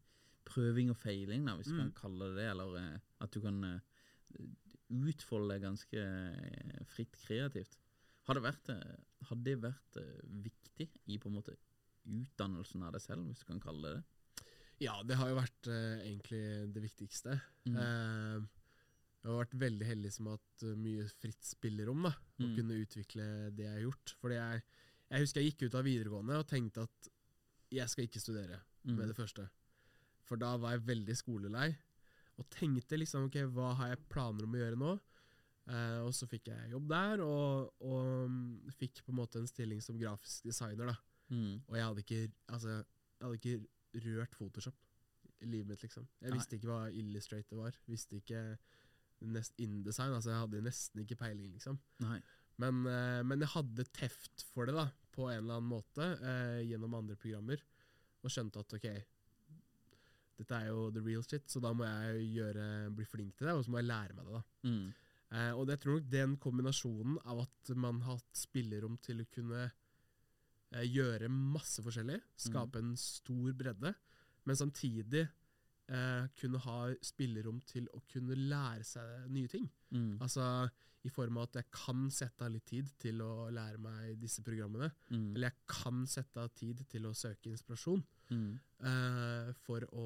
prøving 0.51 0.91
og 0.91 0.97
feiling, 0.99 1.47
da, 1.47 1.57
hvis 1.57 1.71
du 1.71 1.75
Mm. 1.79 1.81
kan 1.91 1.93
kalle 2.03 2.29
det 2.31 2.37
det. 2.43 2.51
Eller 2.51 3.01
at 3.21 3.31
du 3.33 3.41
kan 3.41 3.81
utfolde 4.91 5.55
deg 5.55 5.63
ganske 5.63 6.05
fritt 6.91 7.17
kreativt. 7.27 7.77
Har 8.31 8.39
det 8.39 8.45
vært, 8.47 8.69
eh, 8.71 8.97
har 9.27 9.41
det 9.43 9.57
vært 9.65 9.99
eh, 9.99 10.21
viktig 10.47 10.87
i 11.11 11.19
på 11.19 11.29
en 11.31 11.35
måte 11.41 11.57
utdannelsen 12.07 12.83
av 12.87 12.95
deg 12.95 13.03
selv, 13.05 13.27
hvis 13.29 13.43
du 13.43 13.49
kan 13.51 13.61
kalle 13.63 13.83
det 13.91 13.99
det? 13.99 14.47
Ja, 14.87 14.95
det 15.05 15.19
har 15.21 15.29
jo 15.29 15.37
vært 15.37 15.69
eh, 15.69 15.99
egentlig 16.07 16.43
det 16.73 16.83
viktigste. 16.87 17.35
Mm. 17.69 17.75
Eh, 17.77 18.47
jeg 19.21 19.29
har 19.29 19.43
vært 19.43 19.59
veldig 19.61 19.89
heldig 19.91 20.13
som 20.15 20.31
har 20.31 20.39
hatt 20.39 20.63
eh, 20.65 20.79
mye 20.81 21.05
fritt 21.21 21.45
spillerom, 21.45 22.07
da, 22.09 22.15
Å 22.15 22.47
Mm. 22.47 22.55
kunne 22.57 22.79
utvikle 22.81 23.25
det 23.53 23.67
jeg 23.67 23.75
har 23.75 23.83
gjort. 23.85 24.15
Fordi 24.23 24.39
jeg, 24.39 24.63
jeg 25.11 25.21
husker 25.27 25.43
jeg 25.43 25.51
gikk 25.51 25.67
ut 25.69 25.75
av 25.77 25.85
videregående 25.85 26.39
og 26.41 26.47
tenkte 26.49 26.87
at 26.87 27.11
jeg 27.71 27.89
skal 27.93 28.07
ikke 28.07 28.23
studere 28.23 28.63
Mm. 28.87 28.95
med 28.97 29.09
det 29.11 29.17
første. 29.19 29.45
For 30.25 30.37
da 30.41 30.55
var 30.57 30.73
jeg 30.79 30.87
veldig 30.87 31.17
skolelei, 31.19 31.77
og 32.39 32.49
tenkte 32.49 32.97
liksom 32.97 33.27
ok, 33.27 33.37
hva 33.53 33.75
har 33.77 33.89
jeg 33.93 34.09
planer 34.09 34.47
om 34.47 34.55
å 34.57 34.61
gjøre 34.63 34.79
nå? 34.81 34.95
Eh, 35.69 35.99
og 36.03 36.15
så 36.17 36.27
fikk 36.31 36.49
jeg 36.51 36.73
jobb 36.73 36.89
der, 36.91 37.23
og, 37.25 37.75
og 37.85 38.31
mm, 38.31 38.73
fikk 38.79 39.03
på 39.05 39.13
en 39.13 39.21
måte 39.21 39.41
en 39.43 39.51
stilling 39.51 39.83
som 39.85 39.99
grafisk 40.01 40.49
designer. 40.49 40.93
da. 40.93 40.97
Mm. 41.31 41.61
Og 41.69 41.77
jeg 41.77 41.87
hadde 41.87 42.05
ikke, 42.07 42.23
altså, 42.49 42.77
jeg 42.81 43.27
hadde 43.27 43.41
ikke 43.41 44.07
rørt 44.07 44.35
Photoshop 44.39 44.77
i 45.41 45.49
livet 45.49 45.71
mitt, 45.71 45.83
liksom. 45.85 46.07
Jeg 46.21 46.33
Nei. 46.33 46.39
visste 46.39 46.59
ikke 46.59 46.71
hva 46.71 46.83
Illustrator 46.93 47.63
var. 47.63 47.77
Visste 47.89 48.19
ikke 48.21 48.43
nest 49.31 49.57
InDesign. 49.61 50.15
Altså, 50.17 50.33
jeg 50.33 50.43
hadde 50.43 50.65
nesten 50.65 51.05
ikke 51.05 51.19
peiling, 51.21 51.53
liksom. 51.55 51.79
Men, 52.61 52.83
uh, 52.85 53.21
men 53.25 53.41
jeg 53.41 53.53
hadde 53.55 53.87
teft 53.97 54.45
for 54.53 54.69
det, 54.69 54.75
da, 54.77 54.89
på 55.15 55.31
en 55.31 55.39
eller 55.39 55.61
annen 55.61 55.71
måte, 55.71 56.11
uh, 56.21 56.61
gjennom 56.67 56.99
andre 56.99 57.17
programmer. 57.21 57.63
Og 58.21 58.33
skjønte 58.33 58.61
at 58.61 58.75
ok, 58.77 58.89
dette 60.41 60.57
er 60.57 60.69
jo 60.69 60.89
the 60.93 61.03
real 61.05 61.25
shit, 61.25 61.47
så 61.49 61.61
da 61.63 61.73
må 61.77 61.87
jeg 61.89 62.27
gjøre, 62.37 62.67
bli 62.97 63.07
flink 63.09 63.39
til 63.39 63.49
det, 63.49 63.55
og 63.57 63.65
så 63.65 63.73
må 63.73 63.81
jeg 63.81 63.89
lære 63.89 64.17
meg 64.19 64.29
det. 64.29 64.41
da. 64.41 64.69
Mm. 64.69 64.91
Eh, 65.33 65.53
og 65.55 65.69
jeg 65.71 65.79
tror 65.83 65.99
nok 66.01 66.09
den 66.11 66.37
kombinasjonen 66.43 67.19
av 67.25 67.45
at 67.45 67.71
man 67.79 68.01
har 68.03 68.17
hatt 68.19 68.37
spillerom 68.37 68.97
til 69.05 69.21
å 69.23 69.29
kunne 69.31 69.61
eh, 69.69 70.87
gjøre 70.91 71.29
masse 71.31 71.83
forskjellig, 71.87 72.19
skape 72.37 72.79
en 72.83 72.97
stor 72.99 73.53
bredde, 73.55 73.95
men 74.49 74.57
samtidig 74.59 75.23
eh, 75.89 76.25
kunne 76.41 76.59
ha 76.67 76.79
spillerom 77.03 77.61
til 77.67 77.87
å 77.95 78.03
kunne 78.11 78.35
lære 78.35 78.85
seg 78.85 79.29
nye 79.31 79.49
ting. 79.51 79.69
Mm. 79.95 80.17
Altså 80.21 80.45
i 81.03 81.09
form 81.09 81.39
av 81.41 81.47
at 81.49 81.55
jeg 81.63 81.71
kan 81.73 82.11
sette 82.13 82.45
av 82.45 82.51
litt 82.53 82.67
tid 82.69 82.91
til 83.01 83.23
å 83.25 83.49
lære 83.55 83.79
meg 83.81 84.19
disse 84.21 84.43
programmene. 84.45 84.91
Mm. 85.09 85.31
Eller 85.35 85.49
jeg 85.49 85.63
kan 85.73 86.03
sette 86.11 86.43
av 86.43 86.51
tid 86.59 86.83
til 86.91 87.07
å 87.09 87.15
søke 87.17 87.51
inspirasjon 87.55 88.03
Mm. 88.31 88.61
eh, 88.87 89.49
for 89.67 89.83
å 89.99 90.05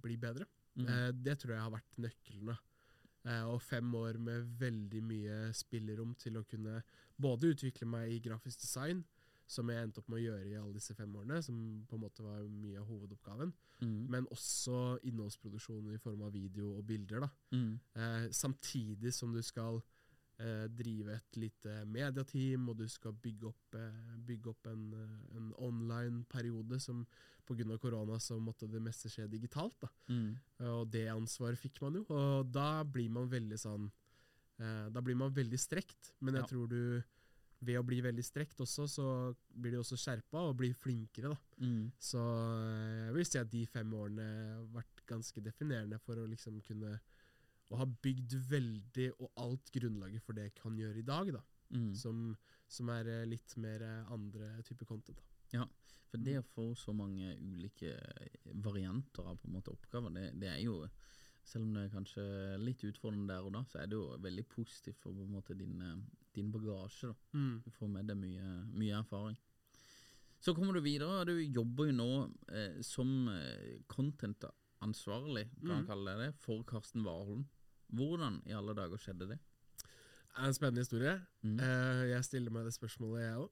bli 0.00 0.14
bedre. 0.16 0.46
Mm. 0.78 0.86
Eh, 0.88 1.10
det 1.12 1.34
tror 1.42 1.52
jeg 1.52 1.60
har 1.60 1.70
vært 1.74 1.98
nøkkelen. 2.00 2.54
Eh, 3.26 3.42
og 3.50 3.60
fem 3.62 3.94
år 3.98 4.18
med 4.22 4.44
veldig 4.60 5.02
mye 5.02 5.38
spillerom 5.52 6.14
til 6.14 6.36
å 6.38 6.44
kunne 6.46 6.82
både 7.18 7.50
utvikle 7.54 7.86
meg 7.90 8.12
i 8.12 8.20
grafisk 8.22 8.60
design, 8.62 9.04
som 9.48 9.68
jeg 9.70 9.82
endte 9.82 9.98
opp 9.98 10.08
med 10.10 10.18
å 10.20 10.24
gjøre 10.24 10.50
i 10.50 10.54
alle 10.58 10.74
disse 10.74 10.94
fem 10.94 11.12
årene, 11.16 11.42
som 11.42 11.56
på 11.88 11.94
en 11.98 12.02
måte 12.02 12.22
var 12.22 12.42
mye 12.50 12.78
av 12.80 12.86
hovedoppgaven, 12.86 13.52
Mm. 13.82 14.06
men 14.08 14.26
også 14.32 14.98
innholdsproduksjon 15.04 15.92
i 15.92 15.98
form 15.98 16.22
av 16.22 16.32
video 16.32 16.76
og 16.78 16.86
bilder. 16.86 17.20
da. 17.20 17.28
Mm. 17.52 17.78
Eh, 17.94 18.28
samtidig 18.30 19.12
som 19.12 19.32
du 19.34 19.42
skal 19.42 19.82
drive 20.68 21.14
et 21.16 21.36
lite 21.40 21.84
mediateam, 21.86 22.68
og 22.68 22.76
du 22.76 22.86
skal 22.88 23.12
bygge 23.12 23.48
opp, 23.48 23.74
eh, 23.74 24.16
bygge 24.26 24.50
opp 24.52 24.66
en, 24.66 24.82
eh, 24.92 25.36
en 25.36 25.52
online-periode 25.58 26.80
som 26.80 27.06
pga. 27.46 27.78
korona 27.78 28.18
så 28.18 28.38
måtte 28.40 28.68
det 28.70 28.82
meste 28.82 29.08
skje 29.08 29.28
digitalt. 29.30 29.84
Mm. 30.08 30.36
Og 30.60 30.90
det 30.90 31.06
ansvaret 31.08 31.58
fikk 31.58 31.80
man 31.80 31.94
jo, 31.94 32.04
og 32.10 32.50
da 32.52 32.82
blir 32.84 33.08
man 33.10 33.28
veldig 33.30 33.58
sånn 33.58 33.90
eh, 34.58 34.88
Da 34.90 35.00
blir 35.02 35.14
man 35.16 35.32
veldig 35.34 35.58
strekt, 35.58 36.12
men 36.20 36.34
jeg 36.34 36.42
Ja. 36.42 36.46
tror 36.48 36.68
du 36.68 37.02
ved 37.62 37.76
å 37.78 37.84
bli 37.86 38.00
veldig 38.00 38.24
strekt 38.24 38.56
også, 38.60 38.86
så 38.88 39.36
blir 39.54 39.72
de 39.72 39.78
også 39.78 39.96
skjerpa 39.96 40.48
og 40.48 40.56
blir 40.56 40.74
flinkere, 40.74 41.28
da. 41.34 41.36
Mm. 41.60 41.92
Så 41.98 42.16
eh, 42.18 43.06
jeg 43.06 43.14
vil 43.14 43.24
si 43.24 43.38
at 43.38 43.50
de 43.50 43.66
fem 43.66 43.90
årene 43.92 44.26
har 44.56 44.66
vært 44.82 45.06
ganske 45.06 45.42
definerende 45.42 45.98
for 46.00 46.16
å 46.16 46.26
liksom 46.28 46.60
kunne 46.62 46.98
Å 47.70 47.76
har 47.80 47.86
bygd 48.02 48.34
veldig, 48.50 49.08
og 49.20 49.32
alt 49.42 49.70
grunnlaget 49.74 50.22
for 50.22 50.32
det 50.38 50.44
jeg 50.50 50.54
kan 50.60 50.76
gjøre 50.78 50.98
i 51.02 51.06
dag, 51.06 51.32
da. 51.34 51.42
Mm. 51.74 51.88
Som, 51.98 52.36
som 52.70 52.88
er 52.94 53.08
eh, 53.10 53.24
litt 53.26 53.56
mer 53.58 53.82
eh, 53.82 54.12
andre 54.14 54.52
typer 54.62 54.86
content. 54.86 55.18
da. 55.18 55.58
Ja, 55.58 55.64
for 56.06 56.22
det 56.22 56.36
å 56.38 56.44
få 56.46 56.68
så 56.78 56.92
mange 56.94 57.32
ulike 57.42 57.96
varianter 58.62 59.26
av 59.26 59.40
på 59.40 59.48
en 59.48 59.56
måte 59.56 59.72
oppgaver, 59.74 60.12
det, 60.14 60.28
det 60.38 60.52
er 60.52 60.60
jo 60.62 60.76
selv 61.46 61.62
om 61.66 61.74
det 61.74 61.84
er 61.86 61.92
kanskje 61.94 62.22
litt 62.58 62.82
utfordrende 62.86 63.30
der 63.34 63.44
og 63.46 63.52
da, 63.54 63.60
så 63.70 63.78
er 63.82 63.90
det 63.90 63.98
jo 63.98 64.06
veldig 64.22 64.44
positivt 64.50 64.98
for 65.02 65.14
på 65.14 65.26
en 65.26 65.34
måte 65.34 65.54
din, 65.58 65.76
eh, 65.82 65.98
din 66.34 66.52
bagasje. 66.54 67.10
da. 67.10 67.38
Mm. 67.38 67.60
Du 67.66 67.70
får 67.74 67.90
med 67.96 68.06
deg 68.10 68.18
mye, 68.22 68.54
mye 68.78 68.96
erfaring. 69.02 69.36
Så 70.38 70.54
kommer 70.54 70.74
du 70.76 70.80
videre, 70.84 71.22
og 71.22 71.26
du 71.30 71.38
jobber 71.42 71.88
jo 71.90 71.94
nå 71.98 72.08
eh, 72.54 72.78
som 72.86 73.28
eh, 73.32 73.78
content-ansvarlig, 73.90 75.48
kan 75.58 75.68
man 75.72 75.82
Mm. 75.82 75.86
kalle 75.86 76.16
det 76.16 76.26
det, 76.26 76.34
for 76.38 76.62
Karsten 76.62 77.02
Warholm. 77.06 77.46
Hvordan 77.94 78.40
i 78.46 78.52
alle 78.56 78.74
dager 78.74 78.98
skjedde 78.98 79.28
det? 79.30 79.38
Det 79.38 80.42
er 80.42 80.48
en 80.50 80.54
spennende 80.56 80.82
historie. 80.84 81.14
Mm. 81.42 81.56
Uh, 81.60 82.02
jeg 82.10 82.24
stiller 82.26 82.52
meg 82.52 82.66
det 82.66 82.74
spørsmålet, 82.76 83.22
jeg 83.24 83.36
òg. 83.40 83.50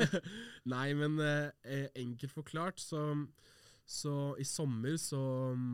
Nei, 0.74 0.88
men 0.98 1.18
uh, 1.20 1.88
enkelt 1.98 2.32
forklart 2.34 2.80
så 2.82 3.04
så 3.90 4.36
i 4.38 4.44
sommer 4.46 4.94
så 5.02 5.18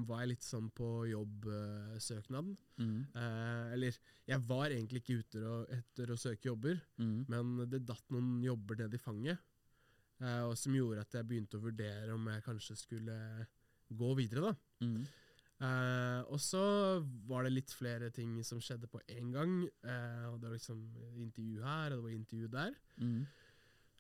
var 0.08 0.22
jeg 0.22 0.30
litt 0.30 0.44
sånn 0.46 0.70
på 0.72 0.86
jobbsøknaden. 1.10 2.54
Mm. 2.80 3.02
Eh, 3.12 3.66
eller 3.74 3.98
jeg 4.30 4.40
var 4.48 4.72
egentlig 4.72 5.02
ikke 5.02 5.18
ute 5.20 5.42
etter 5.76 6.12
å 6.14 6.16
søke 6.16 6.48
jobber, 6.48 6.78
Mm. 6.96 7.26
men 7.28 7.68
det 7.68 7.82
datt 7.84 8.06
noen 8.14 8.38
jobber 8.40 8.78
ned 8.80 8.94
i 8.96 9.02
fanget. 9.02 9.36
Som 10.56 10.72
gjorde 10.78 11.04
at 11.04 11.12
jeg 11.12 11.28
begynte 11.28 11.58
å 11.60 11.66
vurdere 11.66 12.14
om 12.16 12.24
jeg 12.32 12.46
kanskje 12.46 12.78
skulle 12.80 13.18
gå 13.92 14.14
videre. 14.16 14.48
da. 14.48 14.54
Mm. 15.56 15.66
Eh, 15.66 16.20
og 16.28 16.40
så 16.42 16.62
var 17.28 17.46
det 17.46 17.54
litt 17.54 17.72
flere 17.72 18.10
ting 18.14 18.36
som 18.44 18.60
skjedde 18.60 18.90
på 18.92 19.00
én 19.08 19.32
gang. 19.34 19.62
Uh, 19.84 20.32
og 20.32 20.40
det 20.40 20.50
var 20.50 20.56
liksom 20.58 20.82
intervju 21.16 21.62
her, 21.64 21.92
og 21.92 21.98
det 21.98 22.04
var 22.04 22.16
intervju 22.16 22.48
der. 22.52 22.78
Mm. 23.00 23.26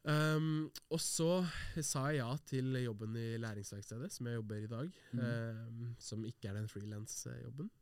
Um, 0.06 0.68
og 0.94 1.00
så 1.02 1.30
sa 1.82 2.04
jeg 2.12 2.20
ja 2.20 2.28
til 2.46 2.76
jobben 2.78 3.16
i 3.18 3.40
læringsverkstedet, 3.42 4.12
som 4.14 4.28
jeg 4.28 4.38
jobber 4.38 4.60
i 4.60 4.68
dag. 4.70 4.92
dag. 5.12 5.64
um, 5.66 5.96
som 5.98 6.24
ikke 6.24 6.48
er 6.50 6.60
den 6.60 6.68
frilansjobben. 6.70 7.72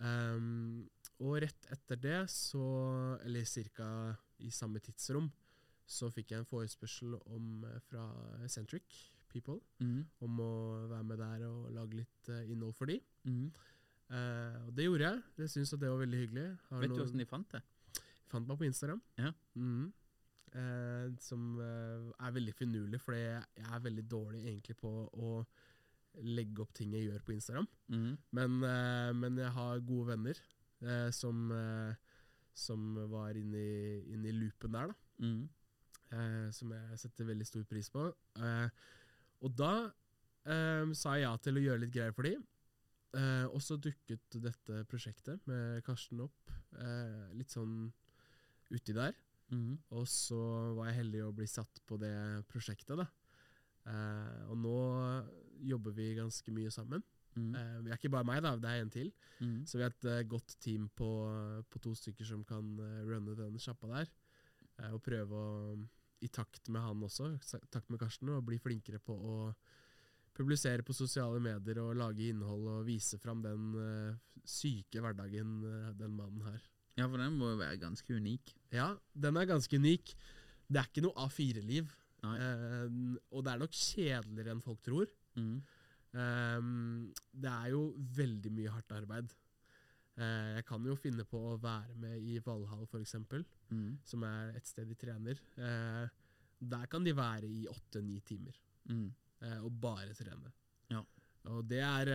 Um, 0.00 0.88
og 1.20 1.36
rett 1.44 1.68
etter 1.70 2.00
det, 2.00 2.18
så, 2.32 2.64
eller 3.22 3.44
ca. 3.44 4.16
i 4.40 4.50
samme 4.50 4.80
tidsrom, 4.80 5.28
så 5.86 6.08
fikk 6.10 6.32
jeg 6.32 6.40
en 6.40 6.48
forespørsel 6.48 7.14
om, 7.28 7.66
fra 7.90 8.06
Centric 8.48 9.10
People 9.30 9.58
Mm. 9.80 10.04
om 10.26 10.40
å 10.44 10.50
være 10.90 11.04
med 11.06 11.18
der 11.22 11.44
og 11.48 11.70
lage 11.74 12.00
litt 12.00 12.28
uh, 12.30 12.42
innhold 12.50 12.74
for 12.76 12.90
de. 12.90 12.98
Mm. 13.24 13.46
Uh, 14.10 14.66
og 14.66 14.74
det 14.76 14.86
gjorde 14.88 15.06
jeg. 15.06 15.22
Jeg 15.44 15.52
syns 15.54 15.70
det 15.76 15.88
var 15.88 16.02
veldig 16.02 16.20
hyggelig. 16.24 16.46
Har 16.68 16.82
Vet 16.82 16.94
du 16.96 17.02
åssen 17.04 17.22
de 17.22 17.26
fant 17.30 17.54
det? 17.54 17.62
Fant 18.30 18.46
meg 18.48 18.58
på 18.60 18.66
Instagram. 18.68 19.00
Ja. 19.18 19.32
Mm. 19.54 19.92
Uh, 20.50 21.06
som 21.22 21.60
er 21.62 22.32
veldig 22.34 22.54
finurlig, 22.58 23.00
for 23.00 23.14
jeg 23.14 23.42
er 23.62 23.84
veldig 23.84 24.06
dårlig 24.10 24.42
egentlig 24.48 24.76
på 24.80 24.90
å 25.14 25.34
legge 26.26 26.64
opp 26.64 26.72
ting 26.74 26.90
jeg 26.92 27.06
gjør 27.06 27.22
på 27.22 27.36
Instagram. 27.36 27.68
Mm. 27.88 28.16
Men, 28.34 28.56
men 29.20 29.38
jeg 29.38 29.52
har 29.54 29.84
gode 29.86 30.08
venner 30.10 30.40
som, 31.14 31.44
som 32.52 32.88
var 33.12 33.38
inne 33.38 33.62
i, 33.62 34.00
inne 34.10 34.32
i 34.32 34.34
loopen 34.34 34.74
der, 34.74 34.90
da. 34.90 34.96
Mm. 35.22 35.44
Eh, 36.10 36.48
som 36.50 36.72
jeg 36.74 36.98
setter 36.98 37.28
veldig 37.28 37.46
stor 37.46 37.66
pris 37.70 37.90
på. 37.92 38.08
Eh, 38.42 38.68
og 39.40 39.56
da 39.56 39.74
eh, 40.44 40.90
sa 40.96 41.16
jeg 41.16 41.26
ja 41.26 41.34
til 41.42 41.58
å 41.58 41.64
gjøre 41.64 41.84
litt 41.84 41.94
greier 41.94 42.16
for 42.16 42.28
dem. 42.28 42.44
Eh, 43.16 43.46
og 43.50 43.58
så 43.64 43.78
dukket 43.80 44.38
dette 44.38 44.84
prosjektet 44.90 45.46
med 45.50 45.82
Karsten 45.86 46.22
opp, 46.22 46.52
eh, 46.78 47.30
litt 47.34 47.50
sånn 47.50 47.88
uti 48.70 48.94
der. 48.94 49.16
Mm. 49.50 49.80
Og 49.98 50.04
så 50.06 50.38
var 50.76 50.90
jeg 50.90 51.00
heldig 51.00 51.24
å 51.26 51.32
bli 51.34 51.48
satt 51.50 51.80
på 51.88 51.98
det 51.98 52.14
prosjektet, 52.50 53.00
da. 53.00 53.08
Eh, 53.90 54.42
og 54.52 54.60
nå 54.60 54.76
jobber 55.66 55.96
vi 55.96 56.12
ganske 56.18 56.54
mye 56.54 56.70
sammen. 56.74 57.02
Mm. 57.34 57.54
Eh, 57.54 57.76
vi 57.84 57.90
er 57.90 57.98
ikke 57.98 58.12
bare 58.12 58.28
meg, 58.28 58.42
da, 58.44 58.54
det 58.60 58.70
er 58.70 58.84
en 58.84 58.92
til. 58.94 59.10
Mm. 59.40 59.60
Så 59.66 59.78
vi 59.78 59.86
er 59.86 59.94
et 59.94 60.08
eh, 60.12 60.26
godt 60.30 60.54
team 60.62 60.86
på, 60.94 61.10
på 61.70 61.82
to 61.82 61.94
stykker 61.98 62.26
som 62.28 62.44
kan 62.46 62.76
runne 63.08 63.36
den 63.38 63.58
sjappa 63.62 63.90
der. 63.90 64.12
Eh, 64.80 64.92
og 64.94 65.02
prøve 65.04 65.36
å, 65.36 65.74
i 66.20 66.28
takt 66.32 66.68
med 66.72 66.82
han 66.84 67.04
også, 67.06 67.30
i 67.34 67.60
takt 67.72 67.90
med 67.90 68.00
Karsten, 68.00 68.32
og 68.34 68.44
bli 68.48 68.58
flinkere 68.60 69.00
på 69.02 69.14
å 69.14 69.36
publisere 70.36 70.84
på 70.86 70.94
sosiale 70.96 71.40
medier 71.42 71.80
og 71.82 71.96
lage 71.98 72.28
innhold 72.30 72.68
og 72.70 72.84
vise 72.86 73.18
fram 73.20 73.42
den 73.44 73.72
uh, 73.76 74.44
syke 74.46 75.02
hverdagen 75.02 75.56
uh, 75.64 75.88
den 75.98 76.14
mannen 76.16 76.44
har. 76.46 76.60
Ja, 76.98 77.06
for 77.08 77.20
den 77.20 77.36
må 77.38 77.52
jo 77.52 77.60
være 77.60 77.80
ganske 77.80 78.14
unik. 78.16 78.54
Ja, 78.74 78.92
den 79.14 79.38
er 79.40 79.48
ganske 79.48 79.80
unik. 79.80 80.14
Det 80.70 80.80
er 80.80 80.88
ikke 80.90 81.04
noe 81.06 81.26
A4-liv. 81.26 81.90
Nei. 82.20 82.34
Eh, 82.36 82.96
og 83.32 83.44
det 83.46 83.52
er 83.52 83.62
nok 83.62 83.76
kjedeligere 83.76 84.54
enn 84.54 84.64
folk 84.64 84.82
tror. 84.84 85.12
Mm. 85.38 85.54
Um, 86.10 87.12
det 87.32 87.50
er 87.50 87.70
jo 87.72 87.84
veldig 88.18 88.52
mye 88.52 88.74
hardt 88.74 88.92
arbeid. 88.98 89.32
Eh, 90.18 90.54
jeg 90.56 90.64
kan 90.66 90.84
jo 90.84 90.96
finne 90.96 91.24
på 91.24 91.38
å 91.52 91.60
være 91.60 91.94
med 91.96 92.18
i 92.22 92.38
Valhall, 92.44 92.86
f.eks., 92.86 93.14
Mm. 93.70 93.98
som 94.04 94.24
er 94.24 94.52
et 94.56 94.66
sted 94.66 94.88
de 94.88 94.94
trener. 94.94 95.38
Eh, 95.56 96.08
der 96.60 96.86
kan 96.86 97.04
de 97.04 97.12
være 97.14 97.44
i 97.46 97.66
åtte-ni 97.70 98.20
timer 98.20 98.54
Mm. 98.88 99.12
eh, 99.42 99.58
og 99.64 99.80
bare 99.80 100.12
trene. 100.14 100.52
Ja. 100.90 101.04
Og 101.46 101.66
det 101.68 101.78
er 101.80 102.06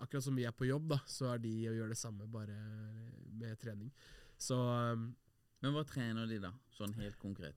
Akkurat 0.00 0.22
som 0.22 0.34
vi 0.36 0.44
er 0.44 0.52
på 0.52 0.66
jobb, 0.66 0.88
da, 0.88 0.96
så 1.06 1.34
er 1.34 1.38
de 1.38 1.68
og 1.68 1.74
gjør 1.76 1.88
det 1.88 1.98
samme, 1.98 2.26
bare 2.30 2.56
med 3.32 3.58
trening. 3.58 3.90
Så 4.38 4.56
Men 5.62 5.72
hva 5.74 5.84
trener 5.84 6.26
de 6.26 6.38
da, 6.38 6.52
sånn 6.72 6.94
helt 6.94 7.18
konkret? 7.18 7.54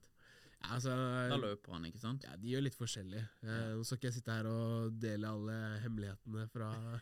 altså 0.64 0.90
Da 1.30 1.38
løper 1.38 1.72
han, 1.74 1.84
ikke 1.86 2.00
sant? 2.00 2.24
Ja, 2.24 2.36
de 2.36 2.48
gjør 2.50 2.64
litt 2.64 2.76
forskjellig. 2.76 3.24
Nå 3.44 3.84
skal 3.86 3.98
ikke 3.98 4.10
jeg 4.12 4.14
sitte 4.14 4.32
her 4.34 4.46
og 4.48 5.00
dele 5.00 5.24
alle 5.28 5.80
hemmelighetene 5.84 6.50
fra, 6.50 7.02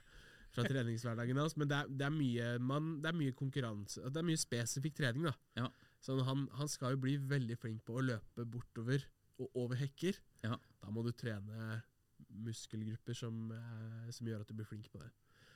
fra 0.51 0.65
treningshverdagen 0.67 1.39
hans, 1.39 1.55
men 1.59 1.69
det 1.71 1.77
er, 1.77 1.89
det, 1.89 2.05
er 2.07 2.13
mye, 2.15 2.49
man, 2.59 2.91
det 3.03 3.11
er 3.11 3.17
mye 3.17 3.35
konkurranse 3.37 4.03
Det 4.11 4.19
er 4.19 4.27
mye 4.27 4.41
spesifikk 4.41 4.97
trening. 4.99 5.29
da 5.29 5.63
Ja. 5.63 5.69
Så 6.01 6.17
han, 6.25 6.47
han 6.57 6.69
skal 6.71 6.95
jo 6.95 7.03
bli 7.03 7.15
veldig 7.29 7.57
flink 7.61 7.83
på 7.85 7.99
å 7.99 8.03
løpe 8.03 8.45
bortover 8.49 9.03
og 9.41 9.57
over 9.63 9.77
hekker. 9.77 10.17
Ja. 10.43 10.57
Da 10.81 10.93
må 10.93 11.03
du 11.05 11.11
trene 11.13 11.81
muskelgrupper 12.41 13.17
som, 13.17 13.51
eh, 13.53 14.09
som 14.13 14.27
gjør 14.27 14.41
at 14.41 14.49
du 14.49 14.57
blir 14.57 14.69
flink 14.69 14.89
på 14.91 15.01
det. 15.01 15.11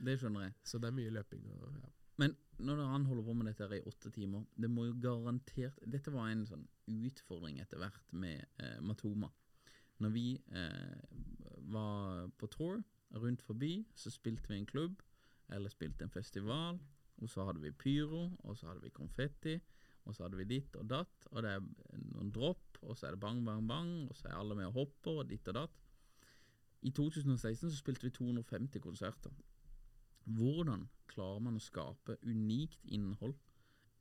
Det 0.06 0.18
skjønner 0.20 0.48
jeg. 0.48 0.56
Så 0.68 0.82
det 0.82 0.90
er 0.90 0.98
mye 0.98 1.14
løping. 1.14 1.48
Og, 1.56 1.66
ja. 1.82 1.92
Men 2.22 2.36
når 2.64 2.84
han 2.88 3.06
holder 3.10 3.25
på 3.28 3.36
med 3.36 3.50
dette 3.50 3.66
her 3.66 3.78
i 3.78 3.88
åtte 3.90 4.12
timer, 4.16 4.46
det 4.56 4.70
må 4.72 4.86
jo 4.88 5.00
garantert 5.04 5.80
Dette 5.92 6.14
var 6.14 6.30
en 6.30 6.46
sånn 6.48 6.68
utfordring 6.88 7.60
etter 7.64 7.82
hvert 7.82 8.14
med 8.16 8.46
eh, 8.62 8.78
Matoma. 8.86 9.32
Når 10.04 10.14
vi 10.14 10.28
eh, 10.52 11.18
var 11.72 12.28
på 12.40 12.50
tour 12.52 12.84
rundt 13.14 13.42
forbi, 13.42 13.86
så 13.96 14.10
spilte 14.12 14.48
vi 14.50 14.58
en 14.60 14.66
klubb, 14.66 15.02
eller 15.50 15.70
spilte 15.70 16.04
en 16.04 16.10
festival, 16.10 16.80
og 17.22 17.30
så 17.30 17.46
hadde 17.46 17.62
vi 17.62 17.72
pyro, 17.72 18.32
og 18.44 18.58
så 18.58 18.68
hadde 18.68 18.82
vi 18.82 18.90
konfetti, 18.90 19.60
og 20.06 20.16
så 20.16 20.24
hadde 20.26 20.38
vi 20.38 20.44
ditt 20.44 20.76
og 20.76 20.90
datt, 20.90 21.28
og 21.32 21.44
det 21.44 21.52
er 21.56 21.64
noen 22.12 22.32
dropp, 22.36 22.78
og 22.82 22.98
så 22.98 23.08
er 23.08 23.16
det 23.16 23.20
bang, 23.24 23.40
bang, 23.46 23.64
bang, 23.68 23.94
og 24.10 24.16
så 24.18 24.28
er 24.30 24.36
alle 24.38 24.56
med 24.56 24.66
og 24.70 24.74
hopper, 24.74 25.22
og 25.24 25.30
ditt 25.30 25.48
og 25.48 25.56
datt. 25.58 25.82
I 26.86 26.92
2016 26.94 27.72
så 27.72 27.78
spilte 27.80 28.06
vi 28.06 28.12
250 28.14 28.82
konserter. 28.84 29.32
Hvordan 30.26 30.88
klarer 31.10 31.42
man 31.46 31.58
å 31.58 31.62
skape 31.64 32.18
unikt 32.26 32.82
innhold 32.94 33.36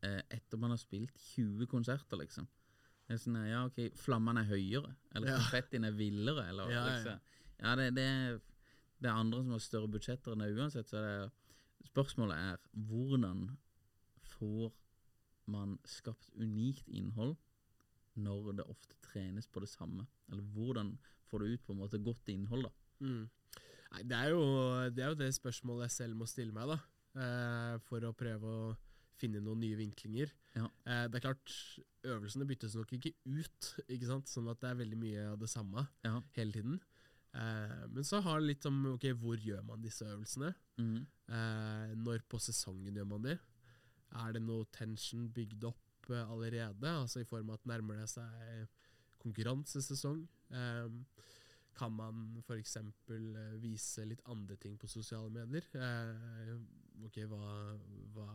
eh, 0.05 0.21
etter 0.33 0.61
man 0.61 0.73
har 0.75 0.81
spilt 0.81 1.15
20 1.37 1.67
konserter, 1.71 2.17
liksom? 2.21 2.49
Det 3.05 3.17
er 3.17 3.21
sånn, 3.21 3.37
ja, 3.49 3.63
ok, 3.69 3.79
Flammene 4.01 4.41
er 4.45 4.49
høyere, 4.49 4.95
eller 5.15 5.29
Ja. 5.29 5.37
konfettien 5.43 5.85
er 5.85 5.93
villere, 5.97 6.47
eller 6.49 6.71
Ja, 6.73 6.85
ja. 6.85 6.85
liksom 6.91 7.21
Ja, 7.61 7.75
det, 7.77 7.91
det, 7.97 8.41
det 9.05 9.11
er 9.13 9.21
andre 9.21 9.43
som 9.45 9.53
har 9.53 9.61
større 9.63 9.91
budsjetter 9.93 10.33
enn 10.35 10.43
det 10.45 10.55
uansett, 10.57 10.89
så 10.89 11.03
det, 11.05 11.31
spørsmålet 11.91 12.39
er 12.41 12.63
hvordan 12.89 13.43
får 14.35 14.73
man 15.53 15.75
skapt 15.85 16.31
unikt 16.41 16.89
innhold 16.89 17.35
når 18.17 18.55
det 18.61 18.65
ofte 18.71 18.97
trenes 19.05 19.49
på 19.51 19.61
det 19.61 19.69
samme? 19.69 20.07
Eller 20.33 20.47
hvordan 20.55 20.95
får 21.29 21.43
du 21.45 21.53
ut 21.53 21.65
på 21.67 21.75
en 21.75 21.83
måte 21.83 22.01
godt 22.01 22.31
innhold, 22.33 22.65
da? 22.69 22.73
Mm. 23.05 23.27
Nei, 23.93 24.03
det 24.09 24.17
er, 24.17 24.33
jo, 24.33 24.43
det 24.95 25.05
er 25.05 25.13
jo 25.13 25.21
det 25.21 25.31
spørsmålet 25.37 25.89
jeg 25.91 25.97
selv 25.99 26.17
må 26.19 26.27
stille 26.31 26.55
meg, 26.57 26.73
da. 26.73 26.79
Eh, 27.15 27.75
for 27.87 28.03
å 28.09 28.15
prøve 28.17 28.49
å 28.51 28.73
finne 29.21 29.43
noen 29.45 29.61
nye 29.63 29.77
vinklinger. 29.79 30.33
Ja. 30.57 30.65
Eh, 30.89 31.05
det 31.13 31.21
er 31.21 31.27
klart, 31.29 31.53
øvelsene 32.09 32.47
byttes 32.49 32.75
nok 32.79 32.91
ikke 32.97 33.13
ut, 33.29 33.69
ikke 33.87 34.09
sant? 34.09 34.31
sånn 34.33 34.49
at 34.51 34.63
det 34.65 34.73
er 34.73 34.81
veldig 34.81 34.99
mye 34.99 35.29
av 35.35 35.39
det 35.45 35.51
samme 35.53 35.85
Ja. 36.07 36.17
hele 36.39 36.57
tiden. 36.57 36.81
Eh, 37.35 37.81
men 37.91 38.07
så 38.07 38.21
har 38.23 38.41
det 38.41 38.53
litt 38.53 38.67
om 38.71 38.77
ok, 38.95 39.09
hvor 39.19 39.41
gjør 39.43 39.65
man 39.67 39.83
disse 39.83 40.07
øvelsene? 40.07 40.53
Mm. 40.79 41.01
Eh, 41.35 41.95
når 41.99 42.23
på 42.31 42.39
sesongen 42.43 42.95
gjør 42.95 43.09
man 43.11 43.27
de? 43.27 43.39
Er 44.25 44.37
det 44.37 44.43
noe 44.45 44.69
tension 44.75 45.27
bygd 45.35 45.65
opp 45.67 46.11
eh, 46.11 46.23
allerede? 46.31 46.87
Altså 47.03 47.25
i 47.25 47.29
form 47.29 47.51
av 47.51 47.59
at 47.59 47.67
nærmer 47.73 47.99
det 48.05 48.11
seg 48.13 48.69
konkurransesesong? 49.25 50.23
Eh, 50.55 50.89
kan 51.75 51.91
man 51.91 52.37
f.eks. 52.47 52.77
Vise 53.59 54.05
litt 54.07 54.23
andre 54.31 54.55
ting 54.63 54.77
på 54.79 54.87
sosiale 54.91 55.31
medier? 55.35 55.67
Eh, 55.75 56.53
ok, 57.09 57.19
hva, 57.33 57.49
hva, 58.15 58.29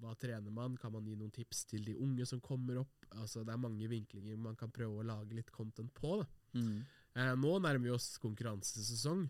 hva 0.00 0.14
trener 0.16 0.54
man? 0.54 0.78
Kan 0.80 0.94
man 0.96 1.04
gi 1.04 1.16
noen 1.20 1.34
tips 1.34 1.66
til 1.68 1.84
de 1.84 1.98
unge 2.00 2.24
som 2.28 2.40
kommer 2.40 2.80
opp? 2.86 3.04
Altså 3.20 3.44
Det 3.44 3.52
er 3.52 3.60
mange 3.60 3.90
vinklinger 3.92 4.40
man 4.40 4.56
kan 4.56 4.72
prøve 4.72 5.02
å 5.02 5.06
lage 5.12 5.36
litt 5.36 5.52
content 5.52 5.92
på. 5.98 6.22
da. 6.22 6.30
Mhm. 6.56 6.86
Eh, 7.16 7.32
nå 7.40 7.56
nærmer 7.64 7.88
vi 7.88 7.94
oss 7.94 8.16
konkurransesesong, 8.20 9.24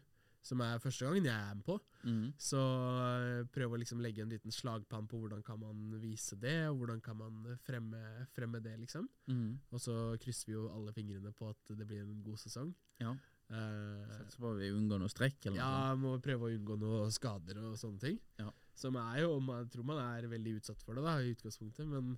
som 0.47 0.63
er 0.63 0.81
første 0.83 1.07
gangen 1.07 1.27
jeg 1.27 1.35
er 1.35 1.55
med 1.59 1.67
på. 1.67 1.77
Mm. 2.07 2.27
Så 2.39 2.59
eh, 2.59 3.45
prøv 3.55 3.75
å 3.75 3.81
liksom 3.83 4.03
legge 4.03 4.25
en 4.25 4.33
liten 4.33 4.55
slagplan 4.55 5.07
på 5.11 5.21
hvordan 5.23 5.43
kan 5.47 5.61
man 5.63 5.95
vise 6.03 6.39
det, 6.43 6.59
og 6.71 6.83
hvordan 6.83 7.01
kan 7.05 7.19
man 7.21 7.57
fremme, 7.67 8.03
fremme 8.35 8.63
det, 8.63 8.75
liksom. 8.83 9.09
Mm. 9.31 9.57
Og 9.71 9.83
så 9.83 9.97
krysser 10.23 10.51
vi 10.51 10.59
jo 10.59 10.67
alle 10.75 10.95
fingrene 10.97 11.35
på 11.35 11.51
at 11.53 11.75
det 11.79 11.87
blir 11.87 12.03
en 12.03 12.21
god 12.27 12.43
sesong. 12.43 12.75
Ja. 13.03 13.15
Satser 13.47 14.43
på 14.43 14.51
at 14.51 14.59
vi 14.59 14.73
unngår 14.75 14.99
noe 14.99 15.11
strekk, 15.13 15.39
eller 15.47 15.61
ja, 15.61 15.73
noe. 15.95 15.99
må 16.03 16.15
prøve 16.23 16.49
å 16.49 16.55
unngå 16.57 16.79
noe 16.83 17.11
skader 17.15 17.61
og 17.63 17.77
sånne 17.79 18.03
ting. 18.03 18.19
Ja. 18.41 18.51
Som 18.77 18.99
er 19.01 19.23
jo, 19.23 19.37
man 19.41 19.63
jeg 19.63 19.71
tror 19.73 19.87
man 19.89 20.03
er 20.03 20.27
veldig 20.31 20.57
utsatt 20.59 20.83
for 20.83 20.99
det 20.99 21.07
da, 21.07 21.21
i 21.23 21.31
utgangspunktet, 21.37 21.87
men 21.89 22.17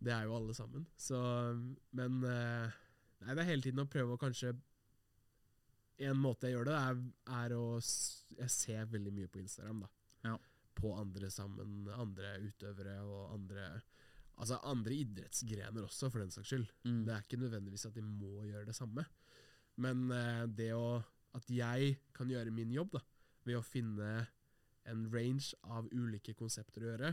det 0.00 0.12
er 0.16 0.26
jo 0.26 0.34
alle 0.36 0.56
sammen. 0.56 0.86
Så, 0.98 1.20
men 1.96 2.18
eh, 2.26 2.80
nei, 3.22 3.36
det 3.36 3.44
er 3.44 3.50
hele 3.52 3.64
tiden 3.64 3.84
å 3.84 3.88
prøve 3.90 4.16
å 4.16 4.20
kanskje 4.20 4.52
En 6.00 6.20
måte 6.20 6.48
jeg 6.48 6.56
gjør 6.56 6.70
det, 6.70 6.76
er, 6.78 7.00
er 7.42 7.54
å 7.56 7.64
Jeg 8.38 8.52
ser 8.52 8.88
veldig 8.88 9.12
mye 9.12 9.30
på 9.32 9.42
Instagram, 9.42 9.84
da. 9.84 9.90
Ja. 10.30 10.36
På 10.80 10.94
andre 10.96 11.28
sammen, 11.32 11.82
andre 11.92 12.36
utøvere 12.46 13.00
og 13.04 13.34
andre 13.36 13.72
Altså 14.40 14.56
andre 14.64 14.94
idrettsgrener 14.96 15.84
også, 15.84 16.08
for 16.08 16.22
den 16.22 16.30
saks 16.32 16.48
skyld. 16.48 16.68
Mm. 16.86 17.02
Det 17.04 17.12
er 17.12 17.24
ikke 17.26 17.38
nødvendigvis 17.42 17.84
at 17.90 17.96
de 17.98 18.04
må 18.06 18.46
gjøre 18.48 18.64
det 18.70 18.76
samme. 18.76 19.04
Men 19.76 20.06
eh, 20.16 20.44
det 20.48 20.72
å 20.76 21.02
At 21.36 21.46
jeg 21.52 21.98
kan 22.16 22.30
gjøre 22.32 22.50
min 22.50 22.72
jobb 22.74 22.96
da 22.96 23.04
ved 23.46 23.58
å 23.58 23.64
finne 23.64 24.08
en 24.90 25.04
range 25.12 25.54
av 25.70 25.86
ulike 25.92 26.34
konsepter 26.34 26.82
å 26.82 26.88
gjøre, 26.90 27.10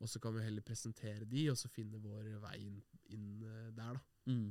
og 0.00 0.08
så 0.08 0.20
kan 0.22 0.32
vi 0.36 0.44
heller 0.46 0.64
presentere 0.64 1.26
de, 1.28 1.44
og 1.52 1.58
så 1.60 1.68
finne 1.68 2.00
vår 2.00 2.30
vei 2.40 2.56
inn, 2.62 2.78
inn 3.12 3.42
eh, 3.44 3.68
der, 3.76 3.98
da. 3.98 4.32
Mm. 4.32 4.46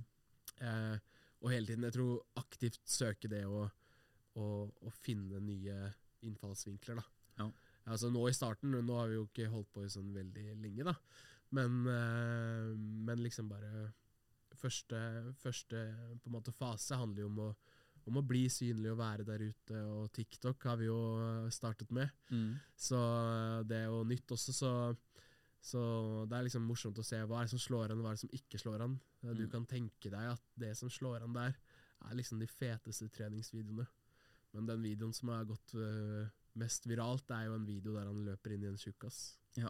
Eh, 0.62 1.19
og 1.40 1.54
hele 1.54 1.70
tiden, 1.70 1.88
jeg 1.88 1.96
tror 1.96 2.42
aktivt 2.42 2.82
søke 2.90 3.32
det 3.32 3.46
å, 3.48 3.64
å, 4.36 4.46
å 4.68 4.94
finne 5.00 5.40
nye 5.44 5.78
innfallsvinkler, 6.28 7.00
da. 7.00 7.06
Ja. 7.40 7.50
Altså 7.90 8.10
nå 8.12 8.26
i 8.28 8.36
starten, 8.36 8.76
nå 8.76 8.98
har 9.00 9.10
vi 9.10 9.18
jo 9.18 9.26
ikke 9.26 9.50
holdt 9.50 9.72
på 9.74 9.86
i 9.86 9.92
sånn 9.92 10.12
veldig 10.14 10.52
lenge, 10.60 10.86
da. 10.92 10.96
Men, 11.56 11.80
øh, 11.90 12.74
men 12.78 13.24
liksom 13.24 13.50
bare 13.50 13.90
første, 14.60 15.00
første 15.40 15.82
på 16.20 16.30
en 16.30 16.36
måte 16.36 16.54
fase 16.54 16.98
handler 17.00 17.24
jo 17.24 17.30
om 17.32 17.40
å, 17.48 17.50
om 18.10 18.20
å 18.20 18.26
bli 18.26 18.44
synlig 18.52 18.92
og 18.92 19.00
være 19.00 19.26
der 19.28 19.46
ute, 19.48 19.82
og 19.88 20.12
TikTok 20.14 20.68
har 20.70 20.80
vi 20.82 20.90
jo 20.90 21.00
startet 21.54 21.92
med. 21.96 22.12
Mm. 22.30 22.58
Så 22.78 23.00
eh, 23.00 23.60
det 23.70 23.84
er 23.84 23.90
jo 23.90 24.04
nytt 24.08 24.36
også, 24.36 24.56
så, 24.56 24.74
så 25.62 26.26
det 26.30 26.38
er 26.38 26.46
liksom 26.48 26.64
morsomt 26.64 27.00
å 27.02 27.04
se 27.04 27.20
hva 27.28 27.42
er 27.42 27.48
det 27.50 27.54
som 27.54 27.60
slår 27.60 27.92
an, 27.92 28.00
og 28.00 28.06
hva 28.06 28.14
er 28.14 28.18
det 28.20 28.24
som 28.24 28.36
ikke 28.38 28.60
slår 28.62 28.84
an. 28.86 29.00
Du 29.22 29.44
Mm. 29.46 29.52
kan 29.52 29.66
tenke 29.66 30.10
deg 30.10 30.32
at 30.32 30.42
det 30.56 30.78
som 30.78 30.90
slår 30.90 31.24
an 31.24 31.34
der, 31.34 31.56
er 32.08 32.16
liksom 32.16 32.40
de 32.40 32.48
feteste 32.48 33.10
treningsvideoene. 33.12 33.86
Men 34.54 34.66
den 34.66 34.82
videoen 34.82 35.14
som 35.14 35.30
har 35.30 35.44
gått 35.46 35.74
eh, 35.76 36.30
mest 36.56 36.88
viralt, 36.88 37.28
det 37.28 37.36
er 37.36 37.46
jo 37.50 37.56
en 37.56 37.66
video 37.68 37.94
der 37.94 38.08
han 38.08 38.24
løper 38.26 38.54
inn 38.56 38.64
i 38.64 38.68
en 38.72 38.78
tjukkas. 38.80 39.38
Ja. 39.60 39.70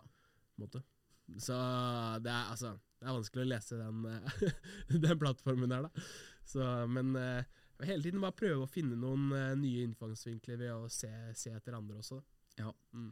Så 1.40 1.56
det 2.24 2.32
er, 2.32 2.46
altså, 2.52 2.74
det 3.00 3.08
er 3.08 3.16
vanskelig 3.18 3.46
å 3.46 3.50
lese 3.50 3.78
den, 3.80 4.06
eh, 4.06 4.54
den 5.06 5.20
plattformen 5.20 5.70
der, 5.70 5.88
da. 5.90 6.06
Så, 6.46 6.66
men 6.90 7.16
uh, 7.16 7.44
hele 7.86 8.02
tiden 8.04 8.22
bare 8.22 8.34
prøve 8.38 8.66
å 8.66 8.70
finne 8.72 8.98
noen 8.98 9.28
uh, 9.32 9.54
nye 9.60 9.84
innfangsvinkler 9.86 10.58
ved 10.58 10.72
å 10.74 10.88
se, 10.90 11.10
se 11.38 11.52
etter 11.54 11.78
andre 11.78 12.00
også. 12.02 12.18
Da. 12.18 12.64
Ja. 12.64 12.72
Mm. 12.98 13.12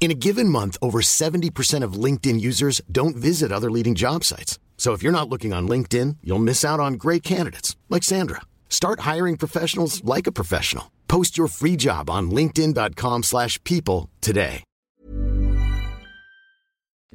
In 0.00 0.12
a 0.12 0.14
given 0.14 0.48
month, 0.48 0.78
over 0.80 1.00
70% 1.00 1.82
of 1.82 2.04
LinkedIn 2.04 2.40
users 2.40 2.80
don't 2.90 3.16
visit 3.16 3.52
other 3.52 3.70
leading 3.70 3.94
job 3.94 4.24
sites. 4.24 4.58
So 4.78 4.94
if 4.94 5.02
you're 5.02 5.18
not 5.20 5.28
looking 5.28 5.52
on 5.52 5.68
LinkedIn, 5.68 6.18
you'll 6.22 6.38
miss 6.38 6.64
out 6.64 6.80
on 6.80 6.94
great 6.94 7.22
candidates 7.22 7.76
like 7.90 8.04
Sandra. 8.04 8.42
Start 8.70 9.00
hiring 9.00 9.36
professionals 9.36 10.02
like 10.04 10.28
a 10.28 10.32
professional. 10.32 10.90
Post 11.08 11.36
your 11.36 11.48
free 11.48 11.76
job 11.76 12.08
on 12.08 12.30
linkedin.com/people 12.30 13.22
slash 13.22 13.62
people 13.64 14.08
today. 14.20 14.62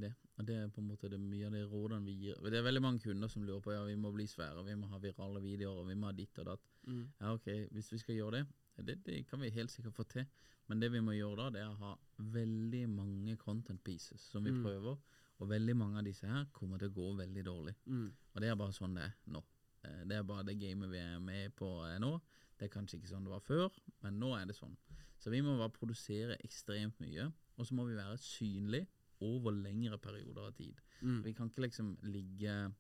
det. 0.02 0.14
Og 0.38 0.48
det 0.48 0.56
er 0.56 0.68
på 0.68 0.82
en 0.82 0.88
måte 0.88 1.10
det 1.10 1.20
mye 1.20 1.46
av 1.46 1.52
de 1.52 1.64
rådene 1.64 2.06
vi 2.06 2.12
gir. 2.12 2.36
Det 2.50 2.58
er 2.58 2.66
veldig 2.66 2.82
mange 2.82 3.00
kunder 3.00 3.28
som 3.28 3.44
lurer 3.44 3.62
på 3.62 3.72
ja, 3.72 3.84
vi 3.84 3.96
må 3.96 4.12
bli 4.12 4.28
svære, 4.28 4.66
vi 4.66 4.76
må 4.76 4.88
ha 4.88 5.00
virale 5.00 5.42
videoer, 5.42 5.80
og 5.80 5.88
vi 5.88 5.96
må 5.96 6.10
ha 6.10 6.12
ditt 6.12 6.40
og 6.40 6.46
datt. 6.46 6.64
Mm. 6.88 7.06
Ja, 7.22 7.34
ok, 7.34 7.48
hvis 7.72 7.92
vi 7.92 7.98
skal 7.98 8.16
gjøre 8.16 8.32
det, 8.38 8.46
det, 8.82 9.04
det 9.06 9.28
kan 9.30 9.40
vi 9.40 9.50
helt 9.54 9.72
sikkert 9.72 9.94
få 9.94 10.04
til. 10.10 10.26
Men 10.68 10.80
det 10.80 10.92
vi 10.94 11.00
må 11.04 11.12
gjøre 11.14 11.36
da, 11.38 11.50
det 11.52 11.62
er 11.62 11.70
å 11.74 11.80
ha 11.82 11.92
veldig 12.34 12.86
mange 12.90 13.36
content 13.38 13.84
pieces 13.84 14.22
som 14.32 14.44
vi 14.44 14.52
Mm. 14.52 14.64
prøver, 14.64 14.98
og 15.40 15.50
veldig 15.50 15.76
mange 15.76 15.98
av 16.00 16.06
disse 16.06 16.26
her 16.28 16.46
kommer 16.54 16.80
til 16.80 16.90
å 16.90 16.94
gå 16.96 17.08
veldig 17.18 17.44
dårlig. 17.46 17.76
Mm. 17.86 18.14
Og 18.34 18.42
det 18.42 18.50
er 18.50 18.56
bare 18.56 18.72
sånn 18.74 18.96
det 18.96 19.04
er 19.04 19.14
nå. 19.28 19.44
Eh, 19.84 20.04
Det 20.06 20.16
er 20.18 20.24
bare 20.24 20.44
det 20.46 20.58
gamet 20.60 20.90
vi 20.90 20.98
er 20.98 21.20
med 21.20 21.56
på 21.56 21.68
eh, 21.86 22.00
nå. 22.00 22.22
Det 22.58 22.66
er 22.70 22.74
kanskje 22.80 22.98
ikke 23.00 23.10
sånn 23.12 23.24
det 23.26 23.32
var 23.34 23.42
før, 23.42 23.70
men 24.04 24.20
nå 24.20 24.34
er 24.40 24.46
det 24.46 24.56
sånn. 24.56 24.78
Så 25.20 25.30
vi 25.32 25.42
må 25.42 25.58
bare 25.58 25.70
produsere 25.74 26.38
ekstremt 26.44 27.00
mye, 27.00 27.32
og 27.58 27.66
så 27.66 27.74
må 27.76 27.86
vi 27.88 27.96
være 27.96 28.18
synlige 28.18 28.88
over 29.22 29.52
lengre 29.52 29.98
perioder 29.98 30.48
av 30.48 30.54
tid. 30.56 30.80
Mm. 31.02 31.24
Vi 31.24 31.34
kan 31.34 31.50
ikke 31.50 31.62
liksom 31.68 31.98
ligge 32.04 32.74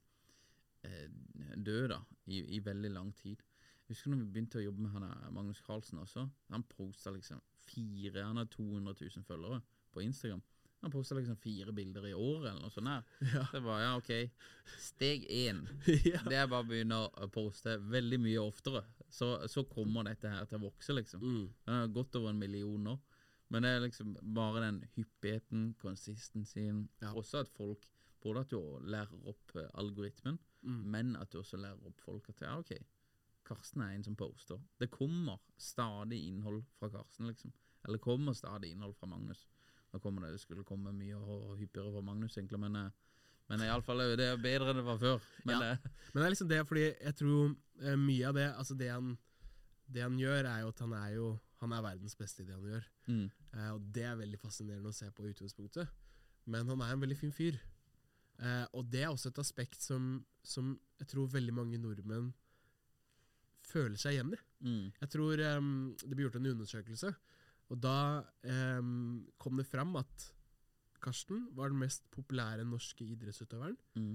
eh, 0.83 1.07
død 1.57 1.89
da, 1.89 1.99
i, 2.27 2.41
i 2.55 2.59
veldig 2.59 2.91
lang 2.91 3.11
tid. 3.15 3.43
Jeg 3.93 3.99
du 4.01 4.15
når 4.15 4.23
vi 4.23 4.31
begynte 4.33 4.57
å 4.57 4.63
jobbe 4.63 4.81
med 4.81 4.95
han 4.95 5.33
Magnus 5.35 5.61
Carlsen 5.61 5.99
også. 6.01 6.25
Han 6.49 6.63
posta 6.65 7.11
liksom 7.13 7.41
fire 7.67 8.23
Han 8.25 8.39
har 8.41 8.49
200 8.51 8.95
000 8.99 9.23
følgere 9.27 9.61
på 9.93 10.01
Instagram. 10.01 10.41
Han 10.83 10.91
posta 10.91 11.15
liksom 11.15 11.37
fire 11.39 11.71
bilder 11.71 12.09
i 12.09 12.13
året 12.17 12.49
eller 12.49 12.65
noe 12.65 12.73
sånt. 12.73 12.89
der. 12.89 13.29
Ja. 13.35 13.43
Det 13.53 13.61
var 13.63 13.79
ja, 13.83 13.91
ok. 14.01 14.09
Steg 14.81 15.27
én. 15.31 15.61
ja. 16.09 16.19
Det 16.25 16.35
er 16.41 16.49
bare 16.51 16.65
å 16.65 16.67
begynne 16.67 16.97
å 17.05 17.29
poste 17.31 17.77
veldig 17.77 18.19
mye 18.25 18.41
oftere. 18.43 18.81
Så, 19.07 19.29
så 19.47 19.63
kommer 19.69 20.09
dette 20.09 20.31
her 20.33 20.49
til 20.49 20.57
å 20.57 20.65
vokse, 20.65 20.95
liksom. 20.97 21.21
Mm. 21.23 21.45
Den 21.69 21.77
har 21.77 21.93
gått 21.95 22.17
over 22.19 22.33
en 22.33 22.41
million 22.41 22.83
nå. 22.89 22.97
Men 23.53 23.63
det 23.63 23.71
er 23.75 23.85
liksom 23.85 24.15
bare 24.35 24.65
den 24.65 24.81
hyppigheten, 24.97 25.75
konsistensien 25.79 26.87
Ja. 27.03 27.13
Også 27.13 27.43
at 27.45 27.51
folk 27.53 27.85
Både 28.23 28.39
at 28.45 28.53
du 28.53 28.59
lærer 28.87 29.27
opp 29.27 29.51
eh, 29.59 29.67
algoritmen, 29.75 30.39
Mm. 30.63 30.83
men 30.91 31.15
at 31.19 31.27
du 31.31 31.41
også 31.41 31.57
lærer 31.59 31.87
opp 31.89 31.99
folk 31.99 32.29
at 32.31 32.41
ja, 32.45 32.53
ok, 32.55 32.69
Karsten 33.47 33.81
er 33.83 33.93
en 33.95 34.03
som 34.05 34.15
poster. 34.15 34.59
Det 34.79 34.89
kommer 34.91 35.39
stadig 35.59 36.21
innhold 36.29 36.63
fra 36.79 36.89
Karsten, 36.93 37.27
liksom. 37.27 37.51
Eller 37.85 37.97
kommer 37.99 38.33
stadig 38.37 38.71
innhold 38.71 38.95
fra 38.95 39.07
Magnus. 39.11 39.45
Nå 39.93 39.99
kommer 40.01 40.21
det, 40.25 40.31
det 40.37 40.41
skulle 40.41 40.63
komme 40.65 40.93
mye 40.95 41.15
og, 41.19 41.57
hyppigere 41.59 41.91
fra 41.93 42.01
Magnus, 42.01 42.37
egentlig, 42.37 42.59
men, 42.63 42.75
eh, 42.75 42.89
men 43.49 43.59
iallfall 43.65 43.99
er 44.01 44.15
det 44.17 44.29
bedre 44.41 44.71
enn 44.71 44.79
det 44.79 44.85
var 44.87 44.97
før. 45.01 45.21
Men 45.45 45.55
Ja. 45.55 45.59
det. 45.75 45.91
Men 46.13 46.21
det 46.21 46.25
er 46.25 46.33
liksom 46.35 46.49
det, 46.49 46.61
fordi 46.67 46.85
jeg 47.03 47.15
tror 47.19 47.55
eh, 47.81 47.95
mye 47.99 48.27
av 48.29 48.33
det 48.39 48.47
Altså 48.55 48.77
det 48.79 48.89
han, 48.89 49.17
det 49.91 50.01
han 50.01 50.17
gjør, 50.17 50.45
er 50.49 50.61
jo 50.63 50.67
at 50.71 50.79
han 50.79 50.93
er 50.93 51.09
jo 51.15 51.39
Han 51.61 51.71
er 51.71 51.81
verdens 51.81 52.15
beste 52.15 52.41
i 52.41 52.45
det 52.45 52.53
han 52.55 52.63
gjør. 52.63 52.83
mm, 53.07 53.31
Eh, 53.53 53.69
og 53.73 53.81
det 53.93 54.03
er 54.03 54.15
veldig 54.17 54.39
fascinerende 54.39 54.89
å 54.89 54.93
se 54.93 55.05
på 55.11 55.23
utgangspunktet. 55.29 55.87
Men 56.45 56.67
han 56.67 56.81
er 56.81 56.91
en 56.93 56.99
veldig 56.99 57.17
fin 57.17 57.31
fyr. 57.31 57.59
Eh, 58.39 58.65
og 58.73 58.89
det 58.91 59.03
er 59.03 59.11
også 59.13 59.27
et 59.29 59.37
aspekt 59.39 59.79
som, 59.81 60.25
som 60.43 60.73
jeg 60.99 61.07
tror 61.07 61.27
veldig 61.31 61.53
mange 61.53 61.77
nordmenn 61.77 62.33
føler 63.73 63.97
seg 63.99 64.15
igjen 64.17 64.33
i. 64.35 64.39
mm, 64.67 64.85
Jeg 65.01 65.09
tror 65.15 65.41
um, 65.57 65.71
det 66.03 66.13
ble 66.15 66.27
gjort 66.27 66.37
en 66.39 66.51
undersøkelse, 66.53 67.11
og 67.73 67.79
da 67.83 67.95
um, 68.79 69.23
kom 69.41 69.57
det 69.59 69.65
fram 69.69 69.95
at 69.99 70.29
Karsten 71.03 71.47
var 71.57 71.71
den 71.73 71.81
mest 71.81 72.05
populære 72.15 72.63
norske 72.67 73.03
idrettsutøveren 73.03 73.75
mm. 73.99 74.13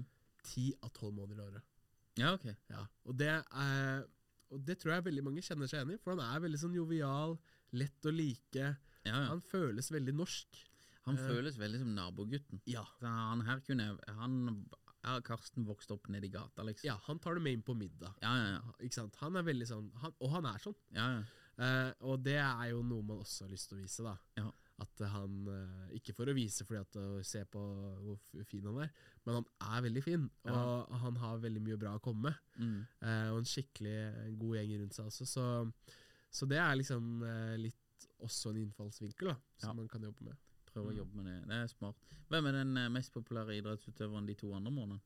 av 0.81 0.89
tolv 0.95 1.13
måneder 1.19 1.43
i 1.43 1.47
året. 1.51 1.75
Ja, 2.17 2.31
ok. 2.33 2.47
Ja, 2.71 2.85
og 3.05 3.17
det, 3.19 3.29
er, 3.29 4.01
og 4.49 4.63
det 4.65 4.79
tror 4.81 4.95
jeg 4.95 5.05
veldig 5.05 5.23
mange 5.27 5.43
kjenner 5.45 5.69
seg 5.69 5.83
igjen 5.83 5.93
i, 5.95 5.99
for 6.01 6.15
han 6.15 6.23
er 6.25 6.41
veldig 6.47 6.59
sånn 6.63 6.73
jovial, 6.79 7.37
lett 7.77 8.09
å 8.09 8.11
like. 8.15 8.71
Ja, 9.05 9.13
ja. 9.13 9.27
Han 9.29 9.43
føles 9.45 9.91
veldig 9.93 10.15
norsk. 10.17 10.63
Han 11.05 11.15
Eh. 11.17 11.27
føles 11.29 11.55
veldig 11.57 11.79
som 11.83 11.93
nabogutten. 11.95 12.59
Ja. 12.69 12.83
Han 13.01 13.41
her 13.47 13.61
kunne 13.65 13.91
Han 14.17 14.65
er 15.03 15.21
Karsten 15.25 15.65
vokste 15.67 15.93
opp 15.95 16.07
nedi 16.11 16.29
gata, 16.33 16.63
liksom. 16.67 16.87
Ja, 16.89 16.97
han 17.07 17.19
tar 17.19 17.35
det 17.35 17.41
med 17.45 17.53
inn 17.53 17.61
på 17.63 17.75
middag. 17.77 18.13
ja, 18.21 18.31
ja. 18.37 18.47
ja. 18.57 18.73
Ikke 18.83 18.95
sant? 19.01 19.15
Han 19.21 19.35
er 19.39 19.43
veldig 19.47 19.67
sånn, 19.69 19.91
han, 20.01 20.11
og 20.19 20.29
han 20.35 20.45
er 20.45 20.57
sånn. 20.63 20.75
ja, 20.95 21.11
ja. 21.19 21.21
Eh, 21.59 21.91
og 22.07 22.21
det 22.23 22.37
er 22.39 22.69
jo 22.71 22.81
noe 22.87 23.03
man 23.03 23.17
også 23.19 23.43
har 23.43 23.49
lyst 23.51 23.67
til 23.67 23.75
å 23.75 23.81
vise, 23.81 24.03
da. 24.05 24.13
Ja. 24.39 24.45
At 24.79 25.01
eh, 25.03 25.09
han 25.11 25.33
eh, 25.51 25.89
Ikke 25.97 26.13
for 26.15 26.31
å 26.31 26.35
vise 26.37 26.63
fordi 26.63 26.79
at 26.79 26.95
å 27.01 27.23
se 27.27 27.41
på 27.51 27.59
hvor 28.05 28.45
fin 28.47 28.63
han 28.69 28.77
er, 28.85 28.93
men 29.27 29.35
han 29.41 29.49
er 29.75 29.81
veldig 29.89 30.03
fin. 30.05 30.23
Og 30.47 30.93
han 31.01 31.17
har 31.19 31.41
veldig 31.43 31.63
mye 31.65 31.75
bra 31.81 31.97
å 31.97 32.03
komme 32.03 32.29
med. 32.29 32.39
Mm. 32.63 32.77
Eh, 33.03 33.25
og 33.33 33.41
en 33.41 33.49
skikkelig 33.51 33.97
god 34.39 34.55
gjeng 34.61 34.71
rundt 34.85 34.95
seg 34.95 35.11
også. 35.11 35.27
Så, 35.27 35.47
så 36.31 36.47
det 36.47 36.61
er 36.63 36.79
liksom 36.79 37.11
eh, 37.27 37.57
litt 37.59 38.07
også 38.23 38.53
en 38.53 38.61
innfallsvinkel 38.63 39.33
da 39.33 39.35
som 39.59 39.73
Ja. 39.73 39.75
man 39.81 39.91
kan 39.91 40.03
jobbe 40.07 40.29
med. 40.31 40.39
Prøve 40.73 40.89
å 40.89 40.93
Mm. 40.93 40.97
jobbe 41.01 41.15
med 41.15 41.25
det. 41.25 41.47
Det 41.49 41.55
er 41.63 41.67
smart. 41.67 41.95
Hvem 42.29 42.45
er 42.47 42.51
den 42.59 42.77
eh, 42.77 42.89
mest 42.89 43.13
populære 43.13 43.57
idrettsutøveren 43.61 44.25
de 44.27 44.35
to 44.35 44.51
andre 44.53 44.71
månedene? 44.71 44.99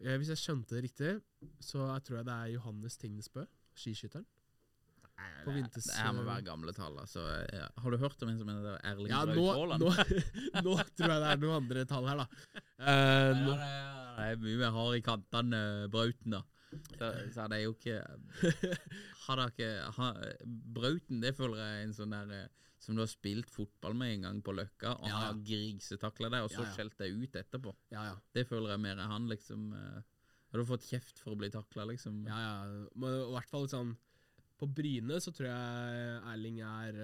Eh, 0.00 0.16
hvis 0.18 0.28
jeg 0.32 0.40
skjønte 0.42 0.74
det 0.74 0.84
riktig, 0.90 1.22
så 1.60 1.84
jeg 1.94 2.04
tror 2.04 2.16
jeg 2.18 2.24
det 2.26 2.32
er 2.34 2.52
Johannes 2.56 2.96
Tingnesbø, 2.96 3.44
skiskytteren. 3.76 4.24
På 5.44 5.52
Det- 5.52 5.54
vinters- 5.62 5.86
Det 5.86 5.94
her 5.94 6.12
må 6.12 6.24
være 6.24 6.42
gamle 6.44 6.72
tall. 6.74 6.96
Altså. 6.98 7.20
Ja. 7.52 7.68
Har 7.78 7.90
du 7.90 7.96
hørt 7.98 8.20
om 8.22 8.28
en 8.30 8.38
som 8.38 8.48
heter 8.48 8.80
Erling 8.82 9.08
Ja, 9.08 9.24
Braut 9.24 9.36
nå, 9.36 9.52
Haaland? 9.54 9.80
nå, 9.82 9.90
nå 10.64 10.72
tror 10.96 11.08
jeg 11.12 11.20
det 11.22 11.30
er 11.30 11.36
noen 11.38 11.56
andre 11.62 11.84
tall 11.84 12.08
her, 12.08 12.16
da. 12.16 12.26
Uh, 12.80 13.30
nå, 13.44 13.52
det, 13.54 14.24
er, 14.24 14.36
mye 14.42 14.58
vi 14.58 14.70
har 14.74 14.94
i 14.94 15.00
kantene, 15.06 15.54
eh, 15.84 15.86
Brauten, 15.88 16.30
da. 16.34 16.42
Så, 16.98 17.08
så 17.34 17.40
hadde 17.44 17.58
jeg 17.60 17.64
jo 17.68 17.74
ikke 17.74 17.98
Hadde 19.26 19.46
ikke 19.52 19.68
ha, 19.98 20.08
Brauten, 20.76 21.20
det 21.24 21.34
føler 21.38 21.60
jeg 21.62 21.78
er 21.80 21.86
en 21.88 21.94
sånn 21.96 22.12
der 22.14 22.32
eh, 22.36 22.48
som 22.84 22.96
du 22.98 23.00
har 23.00 23.08
spilt 23.08 23.48
fotball 23.48 23.94
med 23.96 24.10
en 24.18 24.26
gang 24.26 24.40
på 24.44 24.52
Løkka, 24.52 24.90
og 24.98 25.06
Ja, 25.08 25.12
ja. 25.14 25.20
har 25.30 25.38
grisetakla 25.48 26.28
deg, 26.34 26.42
og 26.44 26.50
så 26.52 26.60
Ja, 26.60 26.66
ja. 26.68 26.74
skjelt 26.76 26.98
deg 27.00 27.14
ut 27.22 27.38
etterpå. 27.40 27.72
ja, 27.94 28.02
ja. 28.10 28.16
Det 28.36 28.44
føler 28.50 28.74
jeg 28.74 28.82
mer 28.84 28.98
er 29.00 29.08
han, 29.08 29.28
liksom. 29.30 29.70
eh, 29.72 30.02
Har 30.52 30.60
du 30.60 30.64
fått 30.68 30.84
kjeft 30.86 31.18
for 31.18 31.32
å 31.32 31.38
bli 31.40 31.48
takla, 31.50 31.86
liksom? 31.88 32.26
Ja, 32.28 32.36
ja. 32.44 32.58
Men 32.94 33.16
i 33.22 33.32
hvert 33.32 33.48
fall 33.50 33.64
sånn 33.72 33.94
På 34.60 34.68
Bryne 34.70 35.16
så 35.24 35.32
tror 35.34 35.48
jeg 35.48 36.20
Erling 36.34 36.60
er 36.62 37.00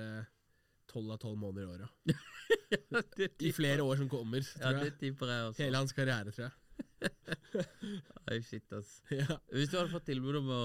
tolv 0.90 1.10
av 1.14 1.18
tolv 1.22 1.38
måneder 1.38 1.64
i 1.64 1.72
året. 1.72 1.88
I 3.48 3.50
flere 3.54 3.82
år 3.86 3.96
som 4.00 4.08
kommer, 4.10 4.42
Ja, 4.60 4.72
det 4.82 4.92
tipper 5.00 5.30
jeg 5.30 5.48
også. 5.48 5.62
Hele 5.64 5.80
hans 5.82 5.92
karriere, 5.96 6.32
tror 6.34 6.48
jeg. 6.48 6.54
Oi, 8.30 8.38
shit, 8.46 8.66
ass. 8.76 9.00
Ja. 9.12 9.38
Hvis 9.52 9.70
du 9.72 9.78
hadde 9.78 9.92
fått 9.92 10.08
tilbud 10.10 10.40
om 10.40 10.50
å 10.54 10.62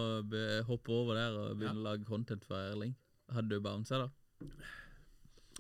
hoppe 0.70 0.94
over 0.96 1.18
der 1.20 1.38
og 1.40 1.60
begynne 1.60 1.82
å 1.82 1.88
lage 1.90 2.08
content 2.08 2.46
for 2.48 2.60
Erling, 2.60 2.96
hadde 3.34 3.56
du 3.56 3.64
bounsa 3.64 4.06
da? 4.06 4.10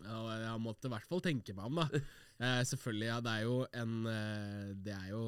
Ja, 0.03 0.19
jeg 0.41 0.61
måtte 0.61 0.89
i 0.89 0.93
hvert 0.93 1.07
fall 1.09 1.23
tenke 1.23 1.55
meg 1.57 1.71
om, 1.71 1.83
da. 1.83 1.89
Eh, 2.35 2.65
selvfølgelig, 2.67 3.05
ja. 3.07 3.19
Det 3.23 3.31
er 3.31 3.43
jo 3.45 3.59
en 3.79 3.91
eh, 4.11 4.71
Det 4.83 4.91
er 4.91 5.05
jo 5.13 5.21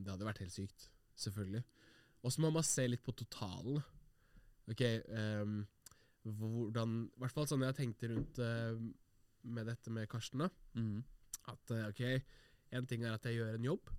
Det 0.00 0.14
hadde 0.14 0.24
vært 0.24 0.38
helt 0.40 0.54
sykt. 0.54 0.86
Selvfølgelig. 1.20 1.60
Og 2.24 2.32
så 2.32 2.40
må 2.40 2.48
man 2.54 2.64
se 2.64 2.86
litt 2.88 3.02
på 3.04 3.12
totalen. 3.12 3.82
Ok, 4.70 4.80
ehm, 4.80 5.58
hvordan 6.22 6.94
I 7.04 7.20
hvert 7.20 7.34
fall 7.36 7.48
sånn 7.50 7.66
jeg 7.66 7.76
tenkte 7.76 8.08
rundt 8.14 8.40
eh, 8.40 8.80
med 9.42 9.68
dette 9.68 9.92
med 9.92 10.08
Karsten, 10.08 10.46
da. 10.46 10.48
Mm. 10.78 11.02
At 11.52 11.74
eh, 11.74 11.88
ok, 11.90 12.02
en 12.78 12.88
ting 12.88 13.04
er 13.04 13.16
at 13.16 13.26
jeg 13.28 13.40
gjør 13.40 13.58
en 13.58 13.68
jobb, 13.72 13.92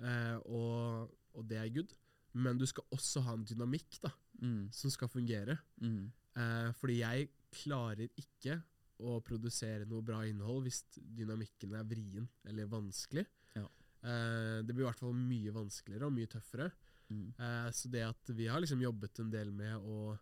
eh, 0.00 0.36
og, 0.46 1.10
og 1.34 1.46
det 1.48 1.58
er 1.62 1.72
good. 1.74 1.92
Men 2.36 2.58
du 2.60 2.66
skal 2.68 2.84
også 2.92 3.22
ha 3.24 3.34
en 3.38 3.44
dynamikk 3.48 4.00
da, 4.04 4.12
Mm, 4.36 4.66
som 4.70 4.90
skal 4.92 5.08
fungere. 5.08 5.58
mm, 5.80 6.12
Eh, 6.36 6.72
fordi 6.76 6.98
jeg 6.98 7.30
klarer 7.50 8.10
ikke 8.20 8.58
å 9.00 9.14
produsere 9.24 9.86
noe 9.88 10.02
bra 10.04 10.18
innhold 10.28 10.66
hvis 10.66 10.82
dynamikken 11.00 11.72
er 11.78 11.84
vrien 11.88 12.26
eller 12.44 12.66
vanskelig. 12.68 13.24
Ja. 13.56 13.64
Eh, 14.04 14.60
det 14.62 14.74
blir 14.76 14.84
i 14.84 14.88
hvert 14.90 15.00
fall 15.00 15.14
mye 15.16 15.54
vanskeligere 15.56 16.04
og 16.04 16.12
mye 16.12 16.26
tøffere. 16.28 16.70
mm. 17.08 17.32
Eh, 17.40 17.70
så 17.72 17.88
det 17.88 18.02
at 18.04 18.28
vi 18.36 18.46
har 18.52 18.60
liksom 18.60 18.82
jobbet 18.84 19.18
en 19.20 19.30
del 19.30 19.50
med 19.50 19.76
å, 19.80 20.18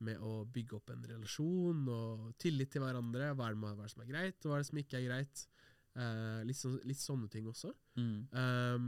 med 0.00 0.18
å 0.18 0.44
bygge 0.50 0.74
opp 0.80 0.90
en 0.90 1.04
relasjon 1.06 1.86
og 1.88 2.34
tillit 2.42 2.72
til 2.72 2.82
hverandre. 2.82 3.30
Hva 3.36 3.46
er, 3.46 3.54
det, 3.54 3.60
hva 3.62 3.70
er 3.70 3.82
det 3.86 3.90
som 3.94 4.02
er 4.02 4.10
greit, 4.10 4.42
og 4.44 4.50
hva 4.50 4.56
er 4.58 4.64
det 4.64 4.70
som 4.72 4.78
ikke 4.82 4.98
er 4.98 5.06
greit. 5.06 5.46
Eh, 5.92 6.44
litt, 6.48 6.56
så, 6.56 6.70
litt 6.88 7.00
sånne 7.00 7.28
ting 7.32 7.48
også. 7.50 7.72
Mm. 8.00 8.14
Um, 8.32 8.86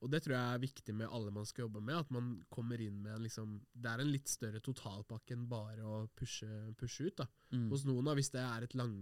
og 0.00 0.08
det 0.10 0.22
tror 0.24 0.34
jeg 0.34 0.54
er 0.54 0.62
viktig 0.62 0.94
med 0.96 1.12
alle 1.12 1.32
man 1.34 1.46
skal 1.46 1.66
jobbe 1.66 1.82
med. 1.84 1.98
At 2.00 2.10
man 2.14 2.32
kommer 2.52 2.80
inn 2.80 3.02
med 3.04 3.14
en 3.14 3.22
liksom 3.26 3.58
Det 3.70 3.90
er 3.90 4.02
en 4.02 4.10
litt 4.10 4.30
større 4.32 4.62
totalpakke 4.64 5.36
enn 5.36 5.46
bare 5.50 5.84
å 5.84 6.00
pushe, 6.16 6.48
pushe 6.80 7.10
ut. 7.10 7.20
da 7.22 7.28
Mm. 7.50 7.66
Hos 7.72 7.82
noen, 7.82 8.04
da, 8.06 8.12
hvis 8.14 8.30
det 8.30 8.38
er 8.40 8.62
et 8.62 8.74
lang, 8.78 8.92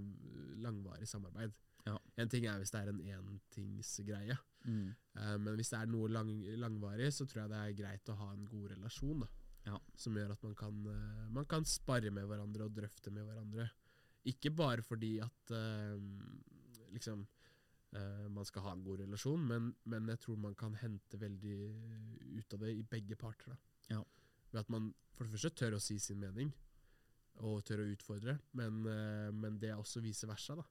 langvarig 0.57 1.05
samarbeid. 1.05 1.53
Ja. 1.85 1.99
En 2.17 2.31
ting 2.33 2.47
er 2.49 2.57
hvis 2.57 2.73
det 2.73 2.81
er 2.81 2.89
en 2.89 3.03
entingsgreie. 3.05 4.39
Mm. 4.65 4.95
Uh, 5.15 5.37
men 5.37 5.55
hvis 5.57 5.69
det 5.73 5.83
er 5.83 5.91
noe 5.93 6.09
lang, 6.09 6.31
langvarig, 6.57 7.11
så 7.13 7.27
tror 7.29 7.43
jeg 7.43 7.53
det 7.53 7.61
er 7.61 7.77
greit 7.77 8.09
å 8.09 8.17
ha 8.17 8.31
en 8.33 8.47
god 8.49 8.73
relasjon. 8.75 9.21
da 9.21 9.29
Ja. 9.69 9.79
Som 9.97 10.17
gjør 10.17 10.33
at 10.33 10.43
man 10.43 10.55
kan, 10.57 10.81
uh, 10.87 11.29
man 11.29 11.45
kan 11.45 11.65
sparre 11.65 12.11
med 12.11 12.25
hverandre 12.25 12.65
og 12.65 12.75
drøfte 12.75 13.13
med 13.13 13.29
hverandre. 13.29 13.71
Ikke 14.25 14.51
bare 14.51 14.83
fordi 14.83 15.19
at 15.21 15.53
uh, 15.53 16.01
liksom 16.93 17.27
uh, 17.97 18.29
man 18.29 18.45
skal 18.45 18.63
ha 18.63 18.73
en 18.73 18.85
god 18.85 19.01
relasjon, 19.05 19.45
men, 19.49 19.75
men 19.85 20.09
jeg 20.13 20.21
tror 20.25 20.37
man 20.43 20.55
kan 20.59 20.75
hente 20.81 21.21
veldig 21.21 21.57
ut 22.39 22.55
av 22.55 22.65
det 22.65 22.73
i 22.77 22.83
begge 22.83 23.17
parter. 23.17 23.53
da 23.55 23.95
Ja. 23.97 24.03
Ved 24.53 24.61
at 24.61 24.71
man 24.73 24.95
for 25.15 25.25
det 25.25 25.35
første 25.35 25.51
tør 25.59 25.77
å 25.77 25.83
si 25.83 25.99
sin 25.99 26.21
mening, 26.21 26.53
og 27.39 27.63
tør 27.65 27.85
å 27.85 27.91
utfordre, 27.93 28.39
men, 28.59 28.83
uh, 28.87 29.31
men 29.33 29.59
det 29.59 29.71
er 29.71 29.79
også 29.79 30.03
vice 30.03 30.27
versa. 30.27 30.57
da 30.57 30.65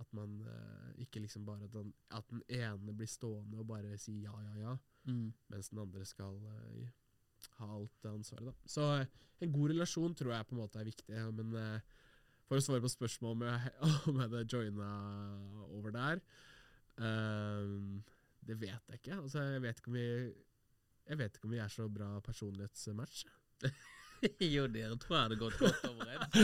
At 0.00 0.12
man 0.12 0.40
uh, 0.46 0.90
ikke 0.98 1.20
liksom 1.22 1.44
bare 1.46 1.68
den, 1.72 1.92
At 2.10 2.28
den 2.30 2.42
ene 2.48 2.92
blir 2.92 3.06
stående 3.08 3.58
og 3.58 3.66
bare 3.66 3.96
sier 3.98 4.28
ja, 4.28 4.34
ja, 4.50 4.54
ja, 4.68 4.76
Mm. 5.06 5.34
mens 5.52 5.68
den 5.68 5.78
andre 5.82 6.04
skal 6.08 6.38
ha 7.58 7.66
alt 7.74 7.92
det 8.02 8.10
ansvaret. 8.10 8.46
da 8.46 8.52
Så 8.64 9.06
en 9.40 9.52
god 9.52 9.70
relasjon 9.70 10.14
tror 10.14 10.32
jeg 10.32 10.46
på 10.46 10.54
en 10.54 10.60
måte 10.62 10.80
er 10.80 10.84
viktig. 10.88 11.18
Men 11.34 11.52
uh, 11.54 11.80
for 12.48 12.60
å 12.60 12.64
svare 12.64 12.82
på 12.84 12.90
spørsmål 12.92 13.36
om 13.36 13.44
jeg, 13.48 13.72
om 14.10 14.18
jeg 14.18 14.24
hadde 14.28 14.44
joina 14.52 14.90
over 15.72 15.94
der 15.94 16.24
Um, 16.94 18.04
Det 18.46 18.54
vet 18.60 18.70
jeg 18.86 19.00
ikke. 19.00 19.16
Altså, 19.16 19.40
jeg 19.42 19.62
vet 19.64 19.78
ikke 19.80 19.90
om 19.90 19.96
vi 19.96 20.02
Jeg 21.08 21.18
vet 21.18 21.34
ikke 21.36 21.48
om 21.48 21.50
vi 21.50 21.58
er 21.58 21.72
så 21.72 21.88
bra 21.90 22.20
personlighetsmatch. 22.22 23.24
jo, 24.54 24.68
dere 24.70 24.94
tror 25.02 25.16
jeg 25.16 25.24
hadde 25.24 25.38
gått 25.40 25.56
godt 25.58 25.80
overens. 25.88 26.36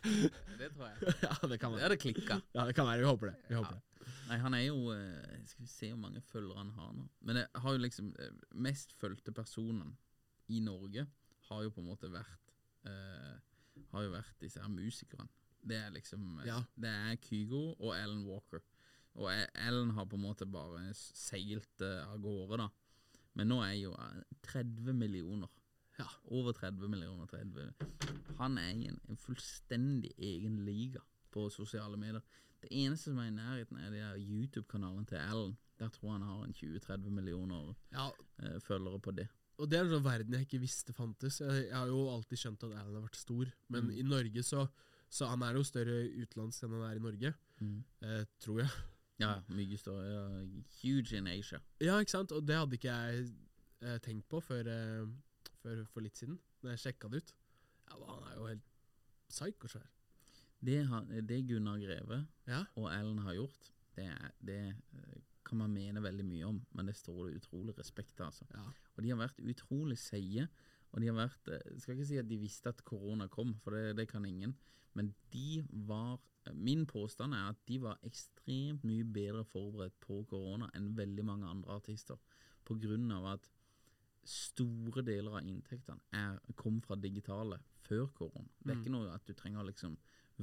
det 0.60 0.68
tror 0.76 0.86
jeg. 0.92 1.16
ja, 1.24 1.32
det 1.50 1.58
kan 1.58 1.72
være. 1.74 1.80
Det 1.80 1.86
hadde 1.88 1.98
klikka. 2.04 2.38
Ja, 2.54 2.68
det 2.70 2.76
kan 2.78 2.86
være. 2.86 3.02
Vi 3.02 3.08
håper 3.10 3.32
det. 3.32 3.34
Vi 3.48 3.58
håper 3.58 3.74
Ja. 3.74 3.80
det. 3.80 4.12
Nei, 4.28 4.38
han 4.44 4.54
er 4.54 4.62
jo 4.68 4.92
eh, 4.94 5.40
Skal 5.50 5.66
vi 5.66 5.72
se 5.72 5.88
hvor 5.90 5.98
mange 6.04 6.22
følgere 6.30 6.62
han 6.62 6.70
har 6.78 6.92
nå. 6.94 7.08
Men 7.26 7.40
jeg 7.42 7.62
har 7.64 7.74
jo 7.74 7.82
liksom 7.82 8.12
eh, 8.22 8.30
mest 8.68 8.94
fulgte 9.00 9.34
personen 9.34 9.96
i 10.54 10.60
Norge 10.62 11.02
har 11.50 11.62
jo 11.66 11.74
på 11.74 11.82
en 11.82 11.90
måte 11.90 12.08
vært 12.10 12.54
uh, 12.86 13.34
Har 13.90 14.06
jo 14.06 14.12
vært 14.14 14.38
disse 14.40 14.62
her 14.62 14.70
musikerne. 14.70 15.26
Det 15.66 15.76
er 15.80 15.90
liksom 15.94 16.38
eh, 16.40 16.46
Ja. 16.46 16.60
Det 16.76 16.88
er 16.92 17.16
Kygo 17.26 17.74
og 17.80 17.92
Alan 17.96 18.24
Walker. 18.28 18.62
Og 19.16 19.30
Ellen 19.32 19.90
har 19.96 20.04
på 20.06 20.16
en 20.18 20.22
måte 20.26 20.44
bare 20.46 20.90
seilt 20.94 21.80
eh, 21.80 22.02
av 22.06 22.18
gårde, 22.20 22.58
da. 22.60 22.68
Men 23.36 23.48
nå 23.48 23.60
er 23.64 23.74
jo 23.80 23.94
eh, 23.96 24.22
30 24.44 24.92
millioner. 24.96 25.48
Ja. 25.98 26.06
Over 26.28 26.52
30 26.52 26.88
millioner. 26.92 27.26
30. 27.26 27.70
Han 28.38 28.58
er 28.60 28.74
i 28.76 28.88
en, 28.90 28.98
en 29.08 29.16
fullstendig 29.16 30.12
egen 30.18 30.58
liga 30.66 31.00
på 31.32 31.46
sosiale 31.52 31.96
medier. 31.96 32.20
Det 32.60 32.68
eneste 32.72 33.10
som 33.12 33.18
er 33.22 33.30
i 33.30 33.36
nærheten, 33.36 33.78
er 33.80 33.90
de 33.92 34.02
der 34.02 34.20
YouTube-kanalen 34.20 35.06
til 35.08 35.18
Ellen. 35.20 35.56
Der 35.80 35.88
tror 35.92 36.08
jeg 36.10 36.18
han 36.20 36.28
har 36.28 36.44
en 36.44 36.54
20-30 36.56 37.10
millioner 37.12 37.74
Ja, 37.92 38.10
eh, 38.42 38.60
følgere 38.64 39.00
på 39.00 39.12
det. 39.16 39.26
og 39.58 39.70
det 39.70 39.78
er 39.78 39.84
en 39.86 39.90
sånn 39.96 40.04
verden 40.04 40.34
jeg 40.36 40.44
ikke 40.46 40.60
visste 40.60 40.92
fantes. 40.92 41.40
Jeg, 41.40 41.66
jeg 41.70 41.76
har 41.76 41.88
jo 41.88 42.02
alltid 42.12 42.36
skjønt 42.40 42.64
at 42.68 42.76
Alan 42.76 42.94
har 42.98 43.04
vært 43.08 43.16
stor, 43.16 43.48
men 43.72 43.84
Mm. 43.88 43.90
i 43.96 44.02
Norge 44.04 44.42
så 44.44 44.66
Så 45.10 45.26
han 45.30 45.42
er 45.46 45.54
jo 45.54 45.62
større 45.64 46.00
utenlands 46.22 46.62
enn 46.64 46.72
han 46.76 46.82
er 46.90 46.96
i 46.96 47.04
Norge, 47.04 47.34
Mm. 47.60 47.84
eh, 48.02 48.24
tror 48.38 48.58
jeg. 48.60 48.70
Ja, 49.18 49.40
mye 49.48 49.76
større. 49.80 50.04
Ja, 50.12 50.62
huge 50.82 51.16
in 51.16 51.26
Asia. 51.26 51.58
Ja, 51.80 51.98
ikke 52.00 52.10
sant? 52.10 52.32
Og 52.32 52.44
det 52.46 52.56
hadde 52.56 52.76
ikke 52.76 52.92
jeg 52.92 53.30
eh, 53.80 53.98
tenkt 54.04 54.28
på 54.28 54.40
før, 54.42 54.66
eh, 54.68 55.06
før 55.62 55.84
for 55.88 56.00
litt 56.04 56.16
siden, 56.16 56.38
da 56.62 56.74
jeg 56.74 56.78
sjekka 56.84 57.08
det 57.10 57.22
ut. 57.22 57.32
Ja, 57.88 57.96
Han 58.06 58.26
er 58.28 58.34
jo 58.36 58.46
helt 58.50 58.66
psyko-svær. 59.30 59.86
Det, 60.62 60.82
det 61.28 61.46
Gunnar 61.48 61.78
Greve 61.78 62.26
Ja. 62.46 62.64
og 62.76 62.90
Ellen 62.92 63.18
har 63.24 63.34
gjort, 63.34 63.70
det, 63.96 64.10
det 64.44 64.60
eh, 64.92 65.20
kan 65.44 65.58
man 65.58 65.72
mene 65.72 66.02
veldig 66.02 66.24
mye 66.26 66.44
om, 66.48 66.60
men 66.74 66.86
det 66.86 66.96
står 66.96 67.30
det 67.30 67.40
utrolig 67.40 67.76
respekt 67.78 68.20
av. 68.20 68.26
Altså. 68.32 68.44
Ja. 68.52 68.64
Og 68.96 69.02
de 69.04 69.10
har 69.10 69.20
vært 69.20 69.40
utrolig 69.40 69.96
seige. 69.98 70.48
Og 70.92 71.02
de 71.02 71.10
har 71.10 71.18
vært 71.18 71.50
eh, 71.52 71.66
Jeg 71.72 71.82
skal 71.82 71.96
ikke 71.96 72.08
si 72.08 72.20
at 72.20 72.30
de 72.30 72.38
visste 72.40 72.72
at 72.72 72.84
korona 72.86 73.28
kom, 73.32 73.54
for 73.64 73.76
det, 73.76 73.96
det 73.98 74.08
kan 74.10 74.24
ingen. 74.24 74.56
Men 74.96 75.14
de 75.32 75.64
var 75.88 76.18
Min 76.54 76.84
påstand 76.86 77.34
er 77.34 77.48
at 77.50 77.58
de 77.66 77.80
var 77.82 77.98
ekstremt 78.06 78.84
mye 78.86 79.02
bedre 79.02 79.42
forberedt 79.50 79.96
på 79.98 80.20
korona 80.30 80.68
enn 80.78 80.92
veldig 80.94 81.24
mange 81.26 81.48
andre 81.50 81.74
artister. 81.80 82.20
På 82.62 82.76
grunn 82.78 83.10
av 83.10 83.26
at 83.32 83.48
store 84.26 85.02
deler 85.06 85.40
av 85.40 85.46
inntektene 85.46 85.98
er, 86.14 86.38
kom 86.54 86.78
fra 86.84 86.94
digitale 87.02 87.58
før 87.86 88.06
korona. 88.14 88.46
Det 88.62 88.72
er 88.72 88.78
ikke 88.78 88.94
noe 88.94 89.10
at 89.14 89.26
du 89.26 89.34
trenger 89.34 89.62
å 89.62 89.66
liksom 89.66 89.96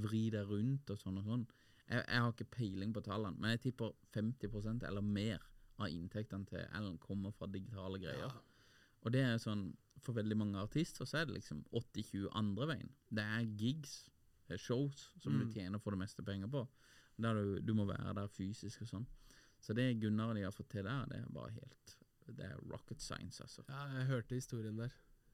vri 0.04 0.26
deg 0.34 0.48
rundt 0.50 0.92
og 0.92 1.00
sånn 1.00 1.20
og 1.22 1.28
sånn. 1.28 1.48
Jeg, 1.88 2.04
jeg 2.04 2.22
har 2.26 2.32
ikke 2.32 2.52
peiling 2.58 2.94
på 2.96 3.04
tallene, 3.08 3.40
men 3.40 3.56
jeg 3.56 3.64
tipper 3.68 3.96
50% 4.16 4.88
eller 4.88 5.08
mer 5.08 5.44
av 5.82 5.92
inntektene 5.92 6.48
til 6.48 6.64
Ellen 6.78 6.98
kommer 7.02 7.34
fra 7.36 7.50
digitale 7.52 8.00
greier. 8.02 8.32
Og 9.04 9.14
det 9.16 9.24
er 9.26 9.42
sånn 9.42 9.72
For 10.04 10.16
veldig 10.18 10.36
mange 10.36 10.60
artister 10.60 11.08
så 11.08 11.22
er 11.22 11.30
det 11.30 11.38
liksom 11.38 11.62
80-20 11.72 12.26
andre 12.36 12.66
veien. 12.74 12.90
Det 13.08 13.24
er 13.24 13.46
gigs, 13.60 13.94
det 14.50 14.58
er 14.58 14.60
shows, 14.60 15.06
som 15.24 15.38
du 15.40 15.46
tjener 15.54 15.80
for 15.80 15.96
det 15.96 16.02
meste 16.02 16.26
penger 16.28 16.50
på. 16.52 16.66
Der 17.24 17.38
du, 17.40 17.62
du 17.64 17.72
må 17.78 17.86
være 17.88 18.12
der 18.18 18.28
fysisk 18.28 18.84
og 18.84 18.90
sånn. 18.90 19.06
Så 19.64 19.72
det 19.78 19.94
Gunnar 20.02 20.34
og 20.34 20.36
de 20.36 20.44
har 20.44 20.52
fått 20.52 20.74
til 20.74 20.84
der, 20.84 21.06
det 21.08 21.22
er 21.22 21.32
bare 21.32 21.54
helt 21.56 21.96
Det 22.28 22.50
er 22.50 22.60
rocket 22.68 23.00
science, 23.00 23.40
altså. 23.44 23.64
ja, 23.70 23.86
jeg 24.00 24.10
hørte 24.12 24.36
historien 24.36 24.78
der 24.82 24.92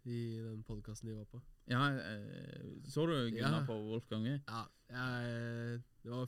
i 0.07 0.39
den 0.41 0.63
podkasten 0.63 1.09
de 1.09 1.15
var 1.17 1.25
på. 1.29 1.41
Ja, 1.69 1.83
eh, 1.91 2.65
så 2.87 3.05
du 3.05 3.13
Gunnar 3.31 3.59
Ja. 3.59 3.65
på 3.67 3.75
Wolfgang? 3.89 4.23
V? 4.23 4.39
Ja, 4.47 4.61
jeg, 4.89 5.81
det 6.03 6.11
var 6.11 6.25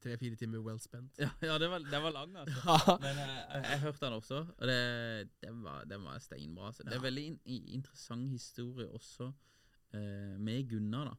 tre-fire 0.00 0.36
timer 0.36 0.58
well 0.64 0.80
spent. 0.80 1.18
Ja, 1.18 1.28
ja 1.42 1.58
det, 1.58 1.68
var, 1.70 1.78
det 1.78 2.00
var 2.02 2.10
lang, 2.16 2.36
altså. 2.36 2.56
Ja. 2.64 2.96
Men 3.00 3.18
eh, 3.18 3.34
jeg, 3.54 3.64
jeg 3.70 3.80
hørte 3.84 4.04
den 4.06 4.12
også, 4.18 4.40
og 4.58 4.66
det, 4.66 4.78
det 5.44 5.52
var, 5.62 5.84
den 5.84 6.04
var 6.04 6.18
steinbra. 6.18 6.66
Altså. 6.72 6.82
Det 6.82 6.94
er 6.96 7.04
veldig 7.04 7.26
in, 7.26 7.38
interessant 7.78 8.30
historie 8.30 8.88
også 8.88 9.30
eh, 9.94 10.34
med 10.40 10.68
Gunnar. 10.70 11.12
da 11.12 11.14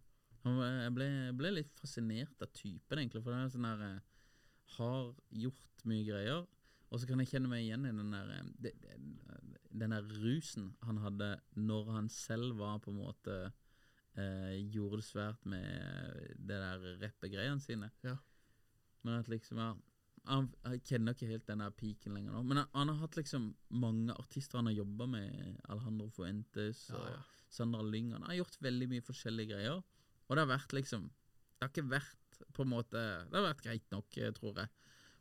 Han 0.50 0.60
Jeg 0.84 0.94
ble, 0.94 1.08
ble 1.38 1.54
litt 1.62 1.72
fascinert 1.80 2.42
av 2.42 2.52
typen, 2.54 3.00
egentlig. 3.00 3.24
For 3.24 3.32
det 3.32 3.40
er 3.46 3.54
sånn 3.56 3.70
der 3.70 3.86
eh, 3.88 4.02
Har 4.78 5.14
gjort 5.30 5.86
mye 5.86 6.04
greier. 6.06 6.46
Og 6.92 7.00
så 7.02 7.08
kan 7.10 7.20
jeg 7.24 7.32
kjenne 7.34 7.50
meg 7.52 7.64
igjen 7.66 7.86
i 7.90 7.94
den 7.98 8.12
der 8.14 8.30
eh, 8.38 8.50
det- 8.62 8.76
Den 9.76 9.92
der 9.92 10.06
rusen 10.22 10.70
han 10.88 10.98
hadde 11.04 11.42
når 11.56 11.90
han 11.92 12.10
selv 12.10 12.56
var 12.58 12.78
på 12.80 12.92
en 12.94 13.00
måte 13.02 13.52
eh, 14.16 14.54
Gjorde 14.72 15.02
det 15.02 15.08
svært 15.10 15.46
med 15.46 15.66
det 16.38 16.60
der 16.62 16.86
rappegreiene 17.02 17.60
sine. 17.60 17.92
Ja. 18.04 18.16
Men 19.04 19.20
at 19.20 19.28
liksom 19.28 19.58
ja, 19.60 19.74
han, 20.26 20.48
Jeg 20.64 20.84
kjenner 20.86 21.14
ikke 21.14 21.28
helt 21.34 21.48
den 21.48 21.60
der 21.60 21.70
piken 21.76 22.14
lenger 22.16 22.32
nå. 22.38 22.44
Men 22.44 22.58
han, 22.64 22.68
han 22.74 22.88
har 22.94 23.02
hatt 23.04 23.18
liksom 23.20 23.50
mange 23.70 24.14
artister 24.16 24.58
han 24.62 24.68
har 24.72 24.78
jobba 24.80 25.06
med. 25.08 25.60
Alejandro 25.68 26.08
Fuentes 26.10 26.90
og 26.92 27.02
Ja, 27.04 27.16
ja. 27.18 27.24
Sandra 27.56 27.84
Lyng. 27.84 28.12
Han 28.16 28.24
har 28.28 28.36
gjort 28.40 28.58
veldig 28.62 28.88
mye 28.90 29.04
forskjellige 29.06 29.54
greier. 29.54 29.84
Og 30.28 30.36
det 30.36 30.42
har 30.46 30.54
vært 30.58 30.74
liksom 30.74 31.10
Det 31.12 31.62
har 31.68 31.70
ikke 31.74 31.90
vært 31.92 32.40
på 32.56 32.64
en 32.66 32.72
måte 32.72 33.00
Det 33.30 33.36
har 33.38 33.46
vært 33.54 33.62
greit 33.64 33.92
nok, 33.92 34.18
eh, 34.18 34.32
tror 34.36 34.56
jeg. 34.64 34.70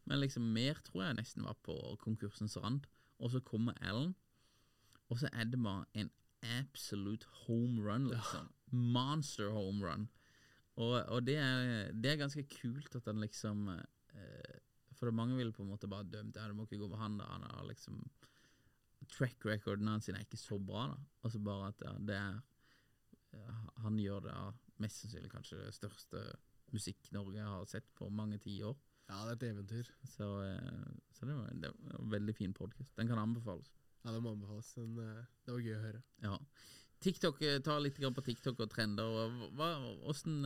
Men 0.04 0.20
liksom 0.20 0.50
mer 0.52 0.80
tror 0.84 1.06
jeg 1.06 1.18
nesten 1.18 1.46
var 1.46 1.56
på 1.64 1.76
konkursens 2.02 2.56
rand. 2.60 2.86
Og 3.18 3.30
så 3.32 3.40
kommer 3.40 3.76
Ellen, 3.80 4.14
og 5.08 5.20
så 5.20 5.30
er 5.32 5.46
det 5.48 5.60
bare 5.62 5.84
en 5.94 6.10
absolute 6.44 7.26
home 7.46 7.80
run, 7.84 8.08
liksom. 8.10 8.50
Monster 8.66 9.50
home 9.54 9.86
run. 9.86 10.08
Og, 10.76 10.96
og 11.08 11.26
det, 11.26 11.36
er, 11.38 11.92
det 11.92 12.10
er 12.10 12.20
ganske 12.24 12.42
kult 12.50 12.96
at 12.98 13.06
han 13.06 13.20
liksom 13.22 13.68
eh, 13.70 14.56
For 14.98 15.12
mange 15.14 15.36
ville 15.38 15.54
på 15.54 15.62
en 15.62 15.70
måte 15.70 15.86
bare 15.86 16.08
dømt 16.10 16.34
Ja, 16.34 16.48
det 16.50 16.56
må 16.58 16.66
ikke 16.66 16.80
gå 16.82 16.88
med 16.90 16.98
han, 16.98 17.18
da. 17.20 17.28
Han 17.30 17.46
har 17.46 17.68
liksom 17.68 18.00
Track 19.12 19.44
recorden 19.46 19.90
hans 19.92 20.08
er 20.08 20.18
ikke 20.18 20.40
så 20.40 20.58
bra, 20.58 20.88
da. 20.90 20.98
Og 21.22 21.30
så 21.30 21.38
bare 21.38 21.68
at 21.70 21.84
ja, 21.84 21.92
det 22.08 22.16
er 22.18 22.40
ja, 23.38 23.54
Han 23.84 24.00
gjør 24.02 24.26
det 24.26 24.34
ja, 24.34 24.48
mest 24.82 25.04
sannsynlig 25.04 25.30
kanskje 25.30 25.60
det 25.60 25.74
største 25.76 26.24
Musikk-Norge 26.74 27.46
har 27.46 27.66
sett 27.70 27.86
på 27.94 28.08
mange 28.10 28.40
tiår. 28.42 28.74
Ja, 29.08 29.24
det 29.28 29.34
er 29.34 29.36
et 29.36 29.48
eventyr. 29.52 29.90
Så, 30.08 30.28
eh, 30.46 30.92
så 31.12 31.26
det, 31.28 31.34
var, 31.36 31.50
det 31.60 31.72
var 31.74 31.98
en 32.00 32.12
veldig 32.14 32.34
fin 32.38 32.54
podkast. 32.56 32.94
Den 32.96 33.08
kan 33.10 33.18
anbefales. 33.20 33.72
Ja, 34.04 34.12
Det 34.12 34.22
må 34.24 34.32
anbefales. 34.36 34.70
Den, 34.78 34.96
eh, 34.98 35.26
det 35.44 35.52
var 35.52 35.60
gøy 35.66 35.76
å 35.76 35.82
høre. 35.82 36.00
Ja. 36.24 36.38
TikTok, 37.04 37.42
eh, 37.44 37.58
Ta 37.60 37.74
litt 37.84 37.98
på 38.00 38.22
TikTok 38.24 38.60
og 38.64 38.70
trender. 38.72 39.04
Og 39.04 39.52
hva, 39.58 39.68
hvordan, 40.06 40.38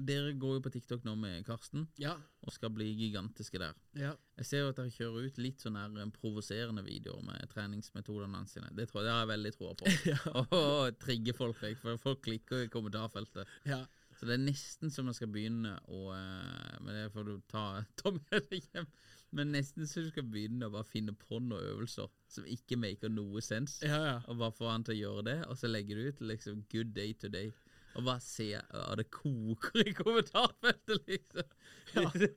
dere 0.00 0.32
går 0.40 0.54
jo 0.56 0.62
på 0.64 0.72
TikTok 0.72 1.04
nå 1.04 1.14
med 1.20 1.44
Karsten 1.44 1.86
Ja. 2.00 2.14
og 2.46 2.52
skal 2.54 2.70
bli 2.70 2.86
gigantiske 2.96 3.58
der. 3.60 3.74
ja. 3.94 4.14
Jeg 4.38 4.46
ser 4.48 4.58
jo 4.64 4.68
at 4.72 4.76
dere 4.80 4.90
kjører 4.90 5.26
ut 5.28 5.36
litt 5.38 5.60
sånn 5.60 5.76
her, 5.76 6.10
provoserende 6.16 6.82
videoer 6.82 7.22
med 7.22 7.44
treningsmetodene 7.52 8.34
hans 8.40 8.52
sine. 8.56 8.70
Det 8.74 8.88
tror 8.88 9.02
jeg 9.02 9.10
det 9.10 9.12
har 9.12 9.26
jeg 9.26 9.32
veldig 9.36 9.52
troa 9.58 9.74
på. 9.74 9.84
Og 10.62 10.98
trigge 10.98 11.34
folk 11.36 11.60
for 11.78 11.98
folk 11.98 12.22
klikker 12.24 12.64
i 12.64 12.68
kommentarfeltet. 12.72 13.46
ja. 13.68 13.84
Så 14.22 14.28
det 14.28 14.36
er 14.36 14.44
nesten 14.44 14.92
som 14.94 15.08
man 15.10 15.16
skal 15.18 15.32
begynne 15.34 15.72
å 15.90 16.12
eh, 16.14 16.74
Men 16.86 16.94
det 16.94 17.08
får 17.10 17.24
du 17.26 17.32
ta, 17.50 17.64
ta 17.98 18.12
med 18.14 18.44
deg 18.52 18.68
hjem. 18.68 18.86
Men 19.34 19.50
nesten 19.50 19.88
så 19.90 20.04
du 20.04 20.12
skal 20.12 20.28
begynne 20.30 20.68
å 20.68 20.74
bare 20.76 20.86
finne 20.86 21.10
på 21.18 21.40
noen 21.40 21.72
øvelser 21.72 22.06
som 22.30 22.46
ikke 22.46 22.78
maker 22.78 23.10
noe 23.10 23.42
sens. 23.42 23.80
Ja, 23.82 23.98
ja. 24.04 24.14
Og 24.30 24.38
bare 24.38 24.54
få 24.54 24.68
han 24.70 24.86
til 24.86 24.94
å 24.94 25.00
gjøre 25.00 25.24
det, 25.26 25.36
og 25.48 25.58
så 25.58 25.70
legger 25.72 25.98
du 25.98 26.12
ut 26.12 26.22
liksom 26.30 26.62
'good 26.70 26.92
day 26.94 27.16
to 27.18 27.32
day'. 27.32 27.50
Og 27.96 28.06
bare 28.06 28.22
se 28.22 28.52
ja, 28.52 28.62
det 28.96 29.08
koker 29.10 29.82
i 29.82 29.96
kommentarfeltet, 29.96 31.02
liksom. 31.08 31.50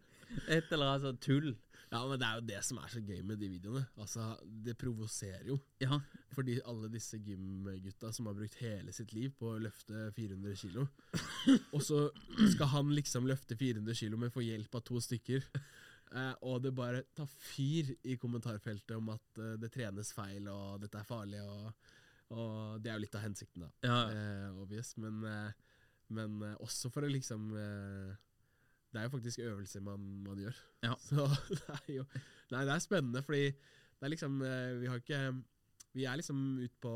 Et 0.55 0.73
eller 0.73 0.87
annet 0.87 1.05
sånn 1.05 1.21
tull. 1.21 1.51
Ja, 1.95 2.01
men 2.09 2.19
det 2.19 2.27
er 2.27 2.39
jo 2.39 2.45
det 2.49 2.59
som 2.67 2.79
er 2.81 2.91
så 2.91 3.01
gøy 3.03 3.21
med 3.23 3.39
de 3.39 3.49
videoene. 3.53 3.85
Altså, 4.01 4.27
Det 4.43 4.75
provoserer 4.77 5.47
jo. 5.47 5.57
Ja, 5.79 5.99
Fordi 6.35 6.57
alle 6.67 6.89
disse 6.91 7.17
gymgutta 7.23 8.11
som 8.13 8.27
har 8.27 8.35
brukt 8.35 8.57
hele 8.59 8.91
sitt 8.95 9.13
liv 9.15 9.31
på 9.39 9.53
å 9.53 9.61
løfte 9.63 10.09
400 10.17 10.55
kilo, 10.59 10.87
og 11.71 11.81
så 11.85 12.01
skal 12.51 12.71
han 12.73 12.91
liksom 12.95 13.27
løfte 13.29 13.55
400 13.55 13.95
kilo 13.95 14.19
men 14.19 14.33
få 14.33 14.43
hjelp 14.43 14.75
av 14.75 14.83
to 14.87 14.99
stykker. 14.99 15.45
Eh, 16.15 16.33
og 16.47 16.61
det 16.63 16.73
bare 16.75 17.03
tar 17.17 17.27
fyr 17.27 17.93
i 18.03 18.17
kommentarfeltet 18.21 18.93
om 18.97 19.09
at 19.15 19.39
eh, 19.41 19.55
det 19.61 19.71
trenes 19.73 20.11
feil, 20.15 20.49
og 20.51 20.83
dette 20.83 20.99
er 20.99 21.07
farlig, 21.07 21.41
og, 21.41 21.95
og 22.35 22.83
det 22.83 22.91
er 22.91 22.99
jo 22.99 23.05
litt 23.05 23.17
av 23.17 23.25
hensikten, 23.25 23.65
da. 23.65 23.71
Ja. 23.87 23.97
Eh, 24.11 24.59
obvious. 24.61 24.93
Men, 25.01 25.23
eh, 25.29 25.79
men 26.15 26.37
eh, 26.45 26.59
også 26.63 26.91
for 26.93 27.07
å 27.07 27.11
liksom 27.11 27.49
eh, 27.59 28.13
Det 28.95 29.01
er 29.01 29.09
jo 29.09 29.11
faktisk 29.11 29.41
øvelser 29.43 29.81
man, 29.83 30.03
man 30.23 30.39
gjør. 30.39 30.59
Ja. 30.85 30.93
Så 31.09 31.25
det 31.51 31.63
er 31.75 31.89
jo 31.97 32.05
Nei, 32.53 32.61
det 32.61 32.75
er 32.75 32.83
spennende, 32.83 33.23
fordi 33.25 33.49
det 33.49 34.07
er 34.07 34.13
liksom 34.13 34.37
eh, 34.45 34.75
Vi 34.79 34.87
har 34.87 35.01
ikke 35.01 35.21
Vi 35.97 36.05
er 36.07 36.19
liksom 36.21 36.39
ute 36.61 36.77
på, 36.79 36.93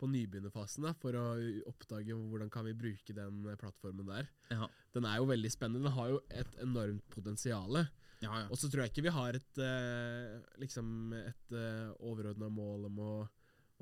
på 0.00 0.08
nybegynnerfasen 0.10 0.88
da, 0.88 0.94
for 0.98 1.14
å 1.14 1.24
oppdage 1.70 2.16
hvordan 2.16 2.50
kan 2.50 2.66
vi 2.66 2.74
bruke 2.74 3.14
den 3.14 3.44
eh, 3.46 3.58
plattformen 3.60 4.10
der. 4.10 4.30
ja. 4.50 4.66
Den 4.90 5.06
er 5.06 5.20
jo 5.20 5.30
veldig 5.30 5.50
spennende. 5.54 5.86
Den 5.86 5.94
har 5.94 6.08
jo 6.10 6.20
et 6.34 6.56
enormt 6.64 7.06
potensial. 7.14 7.78
ja, 7.78 8.30
ja. 8.30 8.46
Og 8.48 8.58
så 8.58 8.66
tror 8.66 8.82
jeg 8.82 8.90
ikke 8.90 9.06
vi 9.06 9.14
har 9.14 9.38
et 9.38 9.62
eh, 9.62 10.38
liksom 10.58 11.12
et 11.14 11.54
uh, 11.54 11.94
overordna 12.10 12.48
mål 12.50 12.88
om 12.88 12.98
å, 13.06 13.12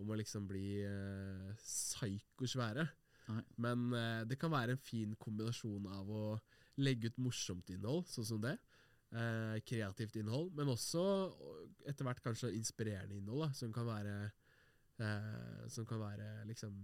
om 0.02 0.10
å 0.12 0.18
liksom 0.20 0.44
bli 0.50 0.82
uh, 0.84 1.54
psyko-svære. 1.62 2.88
Men 3.60 3.92
eh, 3.92 4.22
det 4.28 4.38
kan 4.40 4.52
være 4.52 4.76
en 4.76 4.82
fin 4.82 5.14
kombinasjon 5.20 5.88
av 5.92 6.08
å 6.10 6.22
legge 6.78 7.10
ut 7.10 7.18
morsomt 7.18 7.70
innhold, 7.74 8.06
sånn 8.10 8.24
som 8.28 8.40
det. 8.40 8.56
eh, 9.12 9.56
kreativt 9.64 10.16
innhold, 10.20 10.50
men 10.54 10.68
også 10.68 11.02
etter 11.88 12.04
hvert 12.04 12.20
kanskje 12.22 12.50
inspirerende 12.54 13.16
innhold, 13.16 13.46
da, 13.46 13.52
som 13.56 13.72
kan 13.72 13.86
være 13.88 14.16
eh, 15.00 15.68
Som 15.72 15.86
kan 15.88 16.00
være 16.02 16.44
liksom 16.46 16.74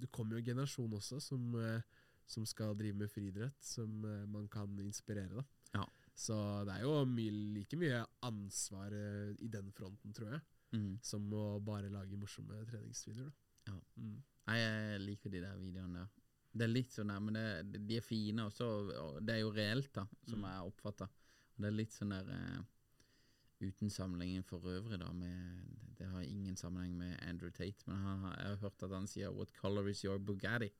Det 0.00 0.10
kommer 0.10 0.34
jo 0.36 0.38
en 0.42 0.48
generasjon 0.52 0.92
også 0.98 1.20
som, 1.22 1.54
eh, 1.60 1.80
som 2.26 2.44
skal 2.46 2.74
drive 2.78 2.96
med 2.98 3.10
friidrett, 3.10 3.54
som 3.64 4.04
eh, 4.04 4.26
man 4.26 4.48
kan 4.48 4.74
inspirere. 4.82 5.34
da 5.34 5.44
Ja. 5.74 5.86
Så 6.14 6.34
det 6.66 6.74
er 6.74 6.82
jo 6.82 7.04
mye, 7.06 7.30
like 7.54 7.76
mye 7.78 8.04
ansvar 8.26 8.92
eh, 8.92 9.34
i 9.38 9.48
den 9.48 9.70
fronten, 9.72 10.12
tror 10.14 10.32
jeg, 10.32 10.40
Mm. 10.70 10.98
som 11.02 11.30
å 11.32 11.58
bare 11.64 11.88
lage 11.88 12.16
morsomme 12.18 12.58
treningsvideoer. 12.68 13.30
Da. 13.64 13.72
Ja. 13.72 13.78
Mm. 13.96 14.22
Nei, 14.48 14.56
jeg 14.58 15.00
liker 15.00 15.30
de 15.30 15.40
der 15.40 15.56
videoene 15.56 15.94
der. 16.02 16.08
Det 16.58 16.66
er 16.66 16.72
litt 16.72 16.90
sånn 16.94 17.12
der, 17.12 17.20
men 17.22 17.34
det, 17.38 17.82
de 17.88 17.96
er 18.00 18.04
fine 18.04 18.48
også, 18.48 18.66
og 18.98 19.20
det 19.24 19.36
er 19.36 19.40
jo 19.44 19.52
reelt, 19.54 19.92
da, 19.94 20.04
som 20.26 20.40
Mm. 20.42 20.48
jeg 20.50 20.72
oppfatter. 20.72 21.08
Det 21.58 21.66
er 21.70 21.76
litt 21.76 21.92
sånn 21.94 22.10
der 22.16 22.28
eh, 22.34 22.58
Uten 23.60 23.90
sammenligning 23.90 24.44
for 24.46 24.62
øvrig, 24.70 25.00
da, 25.00 25.08
med 25.12 25.64
Det 25.98 26.06
har 26.06 26.20
ingen 26.22 26.54
sammenheng 26.56 26.92
med 26.96 27.16
Andrew 27.26 27.50
Tate, 27.50 27.82
men 27.88 27.96
han, 28.04 28.20
jeg 28.38 28.46
har 28.52 28.60
hørt 28.62 28.82
at 28.86 28.90
han 28.94 29.06
sier 29.10 29.32
'What 29.34 29.52
color 29.52 29.88
is 29.88 30.04
your 30.04 30.18
Bugatti?' 30.18 30.70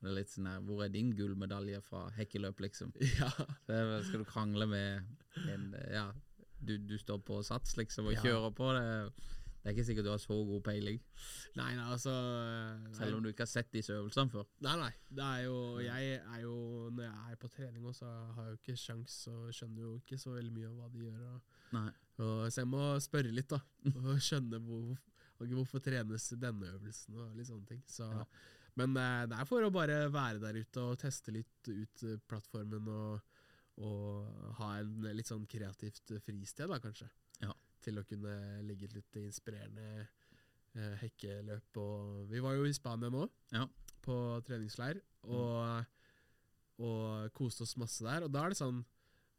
Det 0.00 0.08
er 0.08 0.14
litt 0.14 0.28
sånn 0.30 0.44
der, 0.44 0.60
Hvor 0.60 0.84
er 0.84 0.88
din 0.88 1.10
gullmedalje 1.12 1.80
fra 1.82 2.08
hekkeløp, 2.10 2.60
liksom? 2.60 2.92
Ja. 3.20 3.30
Det- 3.66 4.04
skal 4.06 4.20
du 4.20 4.24
krangle 4.24 4.66
med 4.66 5.02
en 5.48 5.74
Ja, 5.90 6.12
du, 6.64 6.78
du 6.78 6.96
står 6.98 7.18
på 7.18 7.42
sats, 7.44 7.76
liksom, 7.76 8.06
og 8.06 8.12
Ja. 8.14 8.22
kjører 8.22 8.54
på. 8.54 8.72
Det, 8.78 9.12
det 9.60 9.68
er 9.68 9.74
ikke 9.74 9.84
sikkert 9.90 10.06
du 10.06 10.10
har 10.10 10.20
så 10.22 10.36
god 10.48 10.62
peiling, 10.64 11.00
Nei, 11.58 11.74
nei, 11.76 11.84
altså 11.92 12.12
nei, 12.14 12.92
selv 12.96 13.16
om 13.18 13.24
du 13.24 13.28
ikke 13.28 13.44
har 13.44 13.50
sett 13.50 13.72
disse 13.74 13.92
øvelsene 13.92 14.32
før. 14.32 14.46
Nei, 14.64 14.76
nei. 14.80 14.90
Det 15.10 15.24
er 15.26 15.42
jo 15.44 15.56
Jeg 15.84 16.14
er 16.20 16.38
jo 16.44 16.54
Når 16.94 17.04
jeg 17.04 17.34
er 17.34 17.40
på 17.42 17.50
trening 17.52 17.86
også, 17.90 18.06
så 18.06 18.12
har 18.36 18.46
jeg 18.46 18.54
jo 18.54 18.60
ikke 18.60 18.76
sjans 18.84 19.16
og 19.32 19.50
skjønner 19.56 19.82
jo 19.84 19.96
ikke 19.98 20.18
så 20.22 20.32
veldig 20.36 20.54
mye 20.54 20.70
av 20.70 20.78
hva 20.78 20.88
de 20.94 21.04
gjør. 21.04 21.26
Og, 21.32 21.58
Nei. 21.76 21.90
og, 22.22 22.46
så 22.48 22.62
jeg 22.62 22.70
må 22.70 22.86
spørre 23.04 23.34
litt, 23.36 23.50
da. 23.52 23.60
Og 24.04 24.22
skjønne 24.30 24.62
hvor, 24.64 24.96
hvorfor 25.42 25.84
trenes 25.84 26.30
denne 26.40 26.72
øvelsen 26.78 27.20
og 27.20 27.36
litt 27.36 27.50
sånne 27.50 27.70
ting. 27.74 27.84
Så, 27.90 28.08
Ja. 28.16 28.24
Men 28.78 28.94
eh, 28.96 29.24
det 29.26 29.36
er 29.36 29.48
for 29.50 29.66
å 29.66 29.72
bare 29.74 30.04
være 30.14 30.38
der 30.40 30.60
ute 30.62 30.82
og 30.86 31.00
teste 31.02 31.34
litt 31.34 31.68
ut 31.68 32.04
eh, 32.06 32.20
plattformen 32.30 32.86
og, 32.88 33.40
og 33.82 34.54
ha 34.60 34.76
en 34.78 35.08
litt 35.10 35.28
sånn 35.28 35.42
kreativt 35.50 36.14
fristed, 36.24 36.70
da, 36.70 36.78
kanskje. 36.80 37.10
Til 37.80 37.98
å 38.00 38.04
kunne 38.04 38.34
legge 38.68 38.88
ut 38.90 38.94
litt 38.98 39.16
inspirerende 39.22 39.84
eh, 40.76 40.96
hekkeløp. 41.00 41.76
Og 41.80 42.26
vi 42.30 42.42
var 42.44 42.58
jo 42.58 42.66
i 42.68 42.74
Spania 42.76 43.08
nå, 43.12 43.24
Ja. 43.56 43.66
på 44.04 44.16
treningsleir, 44.46 45.00
og, 45.28 45.84
og 46.80 47.32
koste 47.36 47.64
oss 47.66 47.76
masse 47.80 48.04
der. 48.04 48.24
Og 48.26 48.32
da 48.32 48.44
er 48.46 48.52
det 48.54 48.60
sånn 48.60 48.82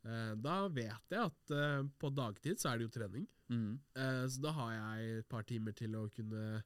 eh, 0.06 0.34
Da 0.41 0.56
vet 0.73 1.13
jeg 1.13 1.21
at 1.30 1.54
eh, 1.56 1.80
på 2.01 2.12
dagtid 2.17 2.60
så 2.62 2.71
er 2.73 2.77
det 2.82 2.89
jo 2.89 2.95
trening. 2.99 3.27
Mm. 3.51 3.71
Eh, 3.95 4.25
så 4.32 4.41
da 4.45 4.51
har 4.58 4.73
jeg 4.77 5.17
et 5.21 5.30
par 5.30 5.43
timer 5.49 5.73
til 5.77 5.95
å 5.99 6.06
kunne 6.15 6.63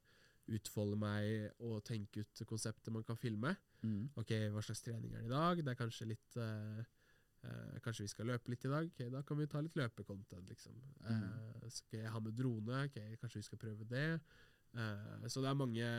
utfolde 0.55 0.97
meg 1.01 1.55
og 1.65 1.79
tenke 1.87 2.21
ut 2.21 2.43
konseptet 2.45 2.93
man 2.93 3.03
kan 3.07 3.17
filme. 3.17 3.55
Mm. 3.81 4.11
Ok, 4.21 4.31
hva 4.53 4.61
slags 4.61 4.83
trening 4.85 5.13
er 5.15 5.23
det 5.23 5.31
i 5.31 5.33
dag? 5.33 5.61
Det 5.65 5.71
er 5.73 5.79
kanskje 5.79 6.07
litt 6.11 6.37
eh, 7.45 7.79
Kanskje 7.85 8.05
vi 8.05 8.11
skal 8.11 8.29
løpe 8.31 8.51
litt 8.51 8.65
i 8.65 8.71
dag? 8.71 8.89
Ok, 8.89 9.03
Da 9.13 9.21
kan 9.25 9.39
vi 9.39 9.47
ta 9.51 9.61
litt 9.61 9.77
løpecontent, 9.77 10.49
liksom. 10.49 10.77
Eh, 11.05 11.67
skal 11.69 12.01
jeg 12.01 12.13
ha 12.13 12.21
med 12.23 12.37
drone? 12.37 12.85
Ok, 12.89 12.99
kanskje 13.21 13.41
vi 13.41 13.49
skal 13.49 13.61
prøve 13.61 13.87
det? 13.89 14.07
Eh, 14.75 15.27
så 15.31 15.43
det 15.43 15.51
er 15.51 15.59
mange 15.59 15.91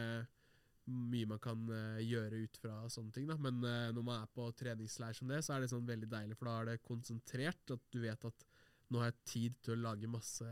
mye 0.86 1.26
man 1.26 1.40
kan 1.42 1.66
eh, 1.74 2.02
gjøre 2.06 2.44
ut 2.46 2.58
fra 2.62 2.76
sånne 2.92 3.14
ting. 3.14 3.26
Da. 3.30 3.36
Men 3.42 3.58
eh, 3.66 3.90
når 3.94 4.06
man 4.06 4.22
er 4.22 4.32
på 4.34 4.46
treningsleir 4.58 5.16
som 5.18 5.30
det, 5.30 5.42
så 5.44 5.56
er 5.56 5.64
det 5.64 5.70
sånn 5.72 5.88
veldig 5.88 6.08
deilig, 6.12 6.38
for 6.38 6.50
da 6.50 6.56
er 6.60 6.70
det 6.70 6.84
konsentrert. 6.86 7.74
At 7.74 7.86
du 7.90 8.00
vet 8.04 8.26
at 8.28 8.46
nå 8.92 9.02
har 9.02 9.10
jeg 9.10 9.22
tid 9.32 9.62
til 9.66 9.74
å 9.74 9.84
lage 9.88 10.10
masse 10.10 10.50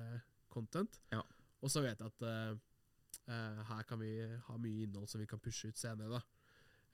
content. 0.50 0.98
Ja. 1.14 1.22
Og 1.62 1.70
så 1.72 1.82
vet 1.84 2.02
jeg 2.02 2.10
at 2.10 2.26
eh, 2.28 3.60
her 3.70 3.86
kan 3.88 4.02
vi 4.02 4.16
ha 4.48 4.58
mye 4.60 4.88
innhold 4.88 5.08
som 5.10 5.22
vi 5.22 5.28
kan 5.30 5.42
pushe 5.42 5.70
ut 5.70 5.80
senere. 5.80 6.18
Da. 6.18 6.44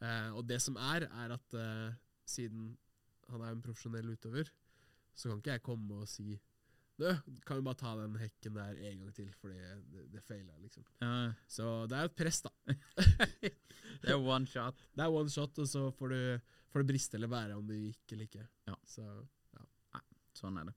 Eh, 0.01 0.31
og 0.37 0.45
det 0.49 0.61
som 0.65 0.77
er, 0.81 1.09
er 1.25 1.35
at 1.37 1.57
eh, 1.57 1.99
siden 2.29 2.75
han 3.33 3.43
er 3.47 3.55
en 3.55 3.65
profesjonell 3.65 4.13
utøver, 4.13 4.53
så 5.15 5.31
kan 5.31 5.43
ikke 5.43 5.57
jeg 5.59 5.67
komme 5.67 6.03
og 6.03 6.09
si 6.11 6.39
Du, 7.01 7.07
kan 7.49 7.57
vi 7.57 7.65
bare 7.65 7.79
ta 7.81 7.95
den 7.97 8.17
hekken 8.21 8.59
der 8.59 8.77
en 8.91 8.99
gang 9.01 9.13
til, 9.17 9.31
fordi 9.41 9.57
det, 9.89 10.03
det 10.13 10.21
feila, 10.27 10.53
liksom. 10.61 10.85
Ja, 11.01 11.33
Så 11.49 11.87
det 11.89 11.97
er 11.97 12.05
jo 12.05 12.11
et 12.11 12.19
press, 12.19 12.43
da. 12.45 12.51
det 14.03 14.13
er 14.13 14.21
one 14.21 14.47
shot. 14.47 14.83
Det 14.97 15.07
er 15.07 15.09
one 15.09 15.33
shot, 15.33 15.57
og 15.59 15.69
så 15.69 15.87
får 15.97 16.13
du, 16.13 16.51
får 16.69 16.85
det 16.85 16.91
briste 16.93 17.17
eller 17.17 17.33
bære 17.33 17.57
om 17.57 17.65
du 17.67 17.73
gikk 17.73 18.13
eller 18.13 18.29
ikke. 18.29 18.45
Ja. 18.69 18.77
Så 18.85 19.07
Sånn 20.41 20.57
er 20.61 20.71
det. 20.71 20.75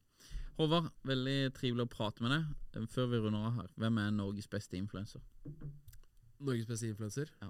Håvard, 0.57 0.89
veldig 1.07 1.37
trivelig 1.55 1.85
å 1.87 1.91
prate 1.91 2.23
med 2.23 2.33
deg. 2.33 2.85
Før 2.91 3.09
vi 3.11 3.21
runder 3.21 3.47
av 3.47 3.59
her, 3.61 3.69
hvem 3.79 3.99
er 4.01 4.13
Norges 4.13 4.49
beste 4.51 4.77
influenser? 4.77 5.23
Norges 6.43 6.67
beste 6.69 6.89
influenser? 6.89 7.31
Ja. 7.41 7.49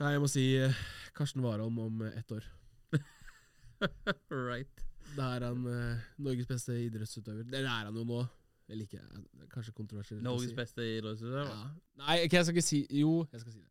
Nei, 0.00 0.14
jeg 0.14 0.22
må 0.22 0.30
si 0.30 0.44
eh, 0.58 0.78
Karsten 1.14 1.44
Warholm 1.44 1.78
om 1.82 2.02
eh, 2.06 2.16
ett 2.18 2.32
år. 2.34 2.46
right. 4.30 4.84
Da 5.16 5.32
er 5.36 5.44
han 5.48 5.64
uh, 5.66 6.04
Norges 6.22 6.46
beste 6.48 6.76
idrettsutøver. 6.86 7.44
Det 7.50 7.60
er 7.62 7.68
han 7.68 7.96
jo 7.98 8.04
nå. 8.08 8.22
Eller 8.70 8.86
ikke. 8.86 9.00
eh, 9.02 9.46
Kanskje 9.52 9.74
kontroversielt. 9.76 10.22
Norges 10.24 10.52
si. 10.52 10.56
beste 10.56 10.84
idrettsutøver? 10.96 11.50
Ja. 11.50 11.64
Nei, 12.00 12.18
okay, 12.24 12.38
jeg 12.38 12.46
skal 12.46 12.56
ikke 12.56 12.64
si 12.68 12.78
Jo, 13.02 13.14
jeg 13.32 13.42
skal 13.42 13.56
si 13.56 13.60
det. 13.60 13.68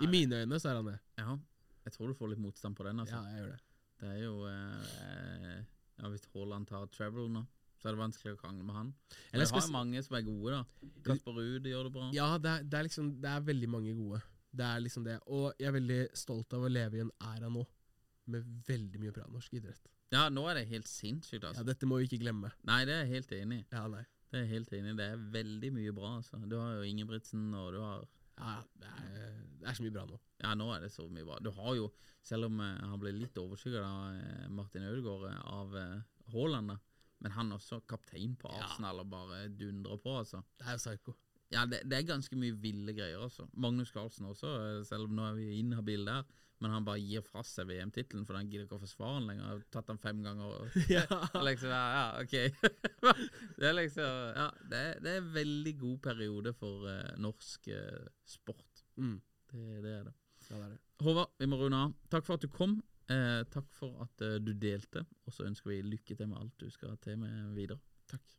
I 0.00 0.06
Nei. 0.06 0.12
mine 0.16 0.40
øyne 0.42 0.58
så 0.58 0.70
er 0.72 0.78
han 0.80 0.88
det. 0.88 0.96
Ja. 1.20 1.36
Jeg 1.84 1.92
tror 1.96 2.08
du 2.10 2.14
får 2.18 2.32
litt 2.32 2.40
motstand 2.42 2.76
på 2.78 2.86
den. 2.88 3.02
altså. 3.02 3.18
Ja, 3.20 3.22
jeg 3.36 3.42
gjør 3.42 3.52
det. 3.52 3.60
Det 4.02 4.08
er 4.10 4.22
jo 4.24 4.32
eh, 4.48 5.58
ja, 6.00 6.08
Hvis 6.10 6.24
Haaland 6.32 6.66
tar 6.66 6.88
travel 6.90 7.28
nå, 7.30 7.44
så 7.78 7.88
er 7.90 7.94
det 7.94 8.00
vanskelig 8.02 8.32
å 8.34 8.40
krangle 8.40 8.64
med 8.66 8.74
han. 8.78 8.90
Eller 9.30 9.44
jeg 9.46 9.54
har 9.54 9.66
jo 9.68 9.74
mange 9.76 10.02
som 10.02 10.16
er 10.18 10.24
gode, 10.26 10.56
da. 10.56 10.90
Kasper 11.06 11.36
Ruud 11.38 11.68
gjør 11.70 11.86
det 11.86 11.92
bra. 11.94 12.08
Ja, 12.16 12.32
det 12.42 12.50
er, 12.56 12.64
det 12.72 12.78
er 12.80 12.88
liksom 12.88 13.12
Det 13.22 13.30
er 13.30 13.46
veldig 13.52 13.70
mange 13.70 13.94
gode. 13.98 14.22
Det 14.52 14.66
er 14.66 14.82
liksom 14.84 15.04
det. 15.06 15.20
Og 15.28 15.52
jeg 15.60 15.68
er 15.70 15.76
veldig 15.78 16.00
stolt 16.18 16.56
av 16.58 16.66
å 16.66 16.72
leve 16.72 16.98
i 16.98 17.04
en 17.04 17.12
æra 17.30 17.52
nå 17.52 17.62
med 18.30 18.46
veldig 18.68 19.00
mye 19.02 19.12
bra 19.16 19.24
norsk 19.32 19.54
idrett. 19.58 19.88
Ja, 20.12 20.28
nå 20.28 20.44
er 20.50 20.54
det 20.60 20.66
helt 20.68 20.86
sinnssykt, 20.90 21.42
Ja, 21.42 21.48
altså. 21.50 21.64
Dette 21.66 21.86
må 21.88 21.98
vi 21.98 22.06
ikke 22.10 22.20
glemme. 22.22 22.50
Nei, 22.68 22.84
det 22.84 22.94
er 22.94 23.06
jeg 23.06 23.14
helt 23.16 23.32
enig 23.32 23.60
i. 23.62 23.66
Ja, 23.72 23.86
nei. 23.88 24.02
Det 24.32 24.40
er 24.42 24.46
helt 24.50 24.72
enig. 24.72 24.96
Det 24.96 25.06
er 25.12 25.22
veldig 25.32 25.70
mye 25.76 25.92
bra, 25.96 26.10
altså. 26.20 26.38
Du 26.48 26.56
har 26.60 26.74
jo 26.78 26.82
Ingebrigtsen, 26.88 27.48
og 27.54 27.72
du 27.74 27.80
har 27.80 28.04
Ja, 28.38 28.52
det 28.80 28.88
er, 28.88 29.32
det 29.60 29.68
er 29.68 29.74
så 29.76 29.82
mye 29.84 29.92
bra 29.94 30.04
nå. 30.08 30.18
Ja, 30.42 30.54
nå 30.58 30.68
er 30.74 30.80
det 30.86 30.92
så 30.92 31.04
mye 31.08 31.24
bra. 31.28 31.36
Du 31.44 31.50
har 31.52 31.74
jo, 31.76 31.90
selv 32.24 32.48
om 32.48 32.60
eh, 32.64 32.78
han 32.92 32.98
ble 33.02 33.12
litt 33.12 33.36
overskygget 33.38 33.84
av 33.84 34.14
eh, 34.16 34.46
Martin 34.48 34.86
Ødegaard 34.88 35.26
eh, 35.28 35.42
av 35.52 35.76
eh, 35.76 35.98
Haaland, 36.32 36.72
da. 36.72 36.78
Men 37.22 37.30
han 37.36 37.52
er 37.52 37.60
også 37.60 37.82
kaptein 37.86 38.32
på 38.40 38.48
Ja. 38.50 38.64
Arsenal 38.66 39.00
og 39.04 39.10
bare 39.12 39.44
dundrer 39.48 40.00
på, 40.02 40.16
altså. 40.24 40.40
Det 40.58 40.66
er 40.66 40.78
jo 40.78 40.82
psycho. 40.82 41.14
Ja, 41.52 41.64
det, 41.68 41.82
det 41.88 41.98
er 41.98 42.08
ganske 42.08 42.38
mye 42.38 42.54
ville 42.62 42.94
greier, 42.96 43.22
altså. 43.22 43.46
Magnus 43.52 43.92
Carlsen 43.94 44.28
også, 44.30 44.52
eh, 44.62 44.78
selv 44.88 45.08
om 45.08 45.16
nå 45.18 45.26
er 45.28 45.38
vi 45.38 45.58
inhabile 45.58 46.08
der. 46.08 46.38
Men 46.62 46.70
han 46.70 46.84
bare 46.86 47.02
gir 47.02 47.24
fra 47.26 47.42
seg 47.42 47.66
VM-tittelen, 47.66 48.22
for 48.26 48.38
han 48.38 48.46
gidder 48.46 48.68
ikke 48.68 48.76
å 48.78 48.84
forsvare 48.84 49.16
den 49.18 49.32
lenger. 49.32 49.48
Jeg 49.48 49.56
har 49.56 49.64
tatt 49.74 49.88
den 49.90 49.98
fem 50.02 50.20
ganger. 50.22 50.52
Og, 50.60 50.76
Ja. 50.94 51.02
liksom, 51.48 51.74
ja, 51.74 52.04
ok. 52.22 52.36
det 53.58 53.68
er 53.68 53.76
liksom, 53.80 54.20
ja, 54.38 54.46
det 54.70 54.84
det 55.02 55.10
er 55.16 55.24
en 55.24 55.34
veldig 55.34 55.74
god 55.80 55.98
periode 56.06 56.54
for 56.54 56.86
uh, 56.86 57.10
norsk 57.18 57.66
uh, 57.74 58.06
sport. 58.30 58.86
Mm. 58.94 59.18
Det, 59.50 59.66
det 59.82 59.96
er 59.98 60.06
det. 60.06 60.16
Ja, 60.46 60.54
det 60.54 60.64
er 60.64 60.72
det. 60.76 60.80
Håvard, 61.02 61.34
vi 61.42 61.50
må 61.50 61.58
runde 61.58 61.82
av. 61.88 61.94
Takk 62.14 62.28
for 62.28 62.38
at 62.38 62.46
du 62.46 62.50
kom. 62.52 62.78
Eh, 63.10 63.42
takk 63.50 63.72
for 63.74 64.04
at 64.04 64.22
eh, 64.24 64.38
du 64.40 64.52
delte. 64.54 65.04
Og 65.26 65.34
så 65.34 65.46
ønsker 65.48 65.72
vi 65.72 65.82
lykke 65.84 66.16
til 66.16 66.30
med 66.30 66.38
alt 66.38 66.54
du 66.62 66.70
skal 66.70 66.96
til 67.02 67.18
med 67.20 67.56
videre. 67.56 67.80
Takk. 68.10 68.38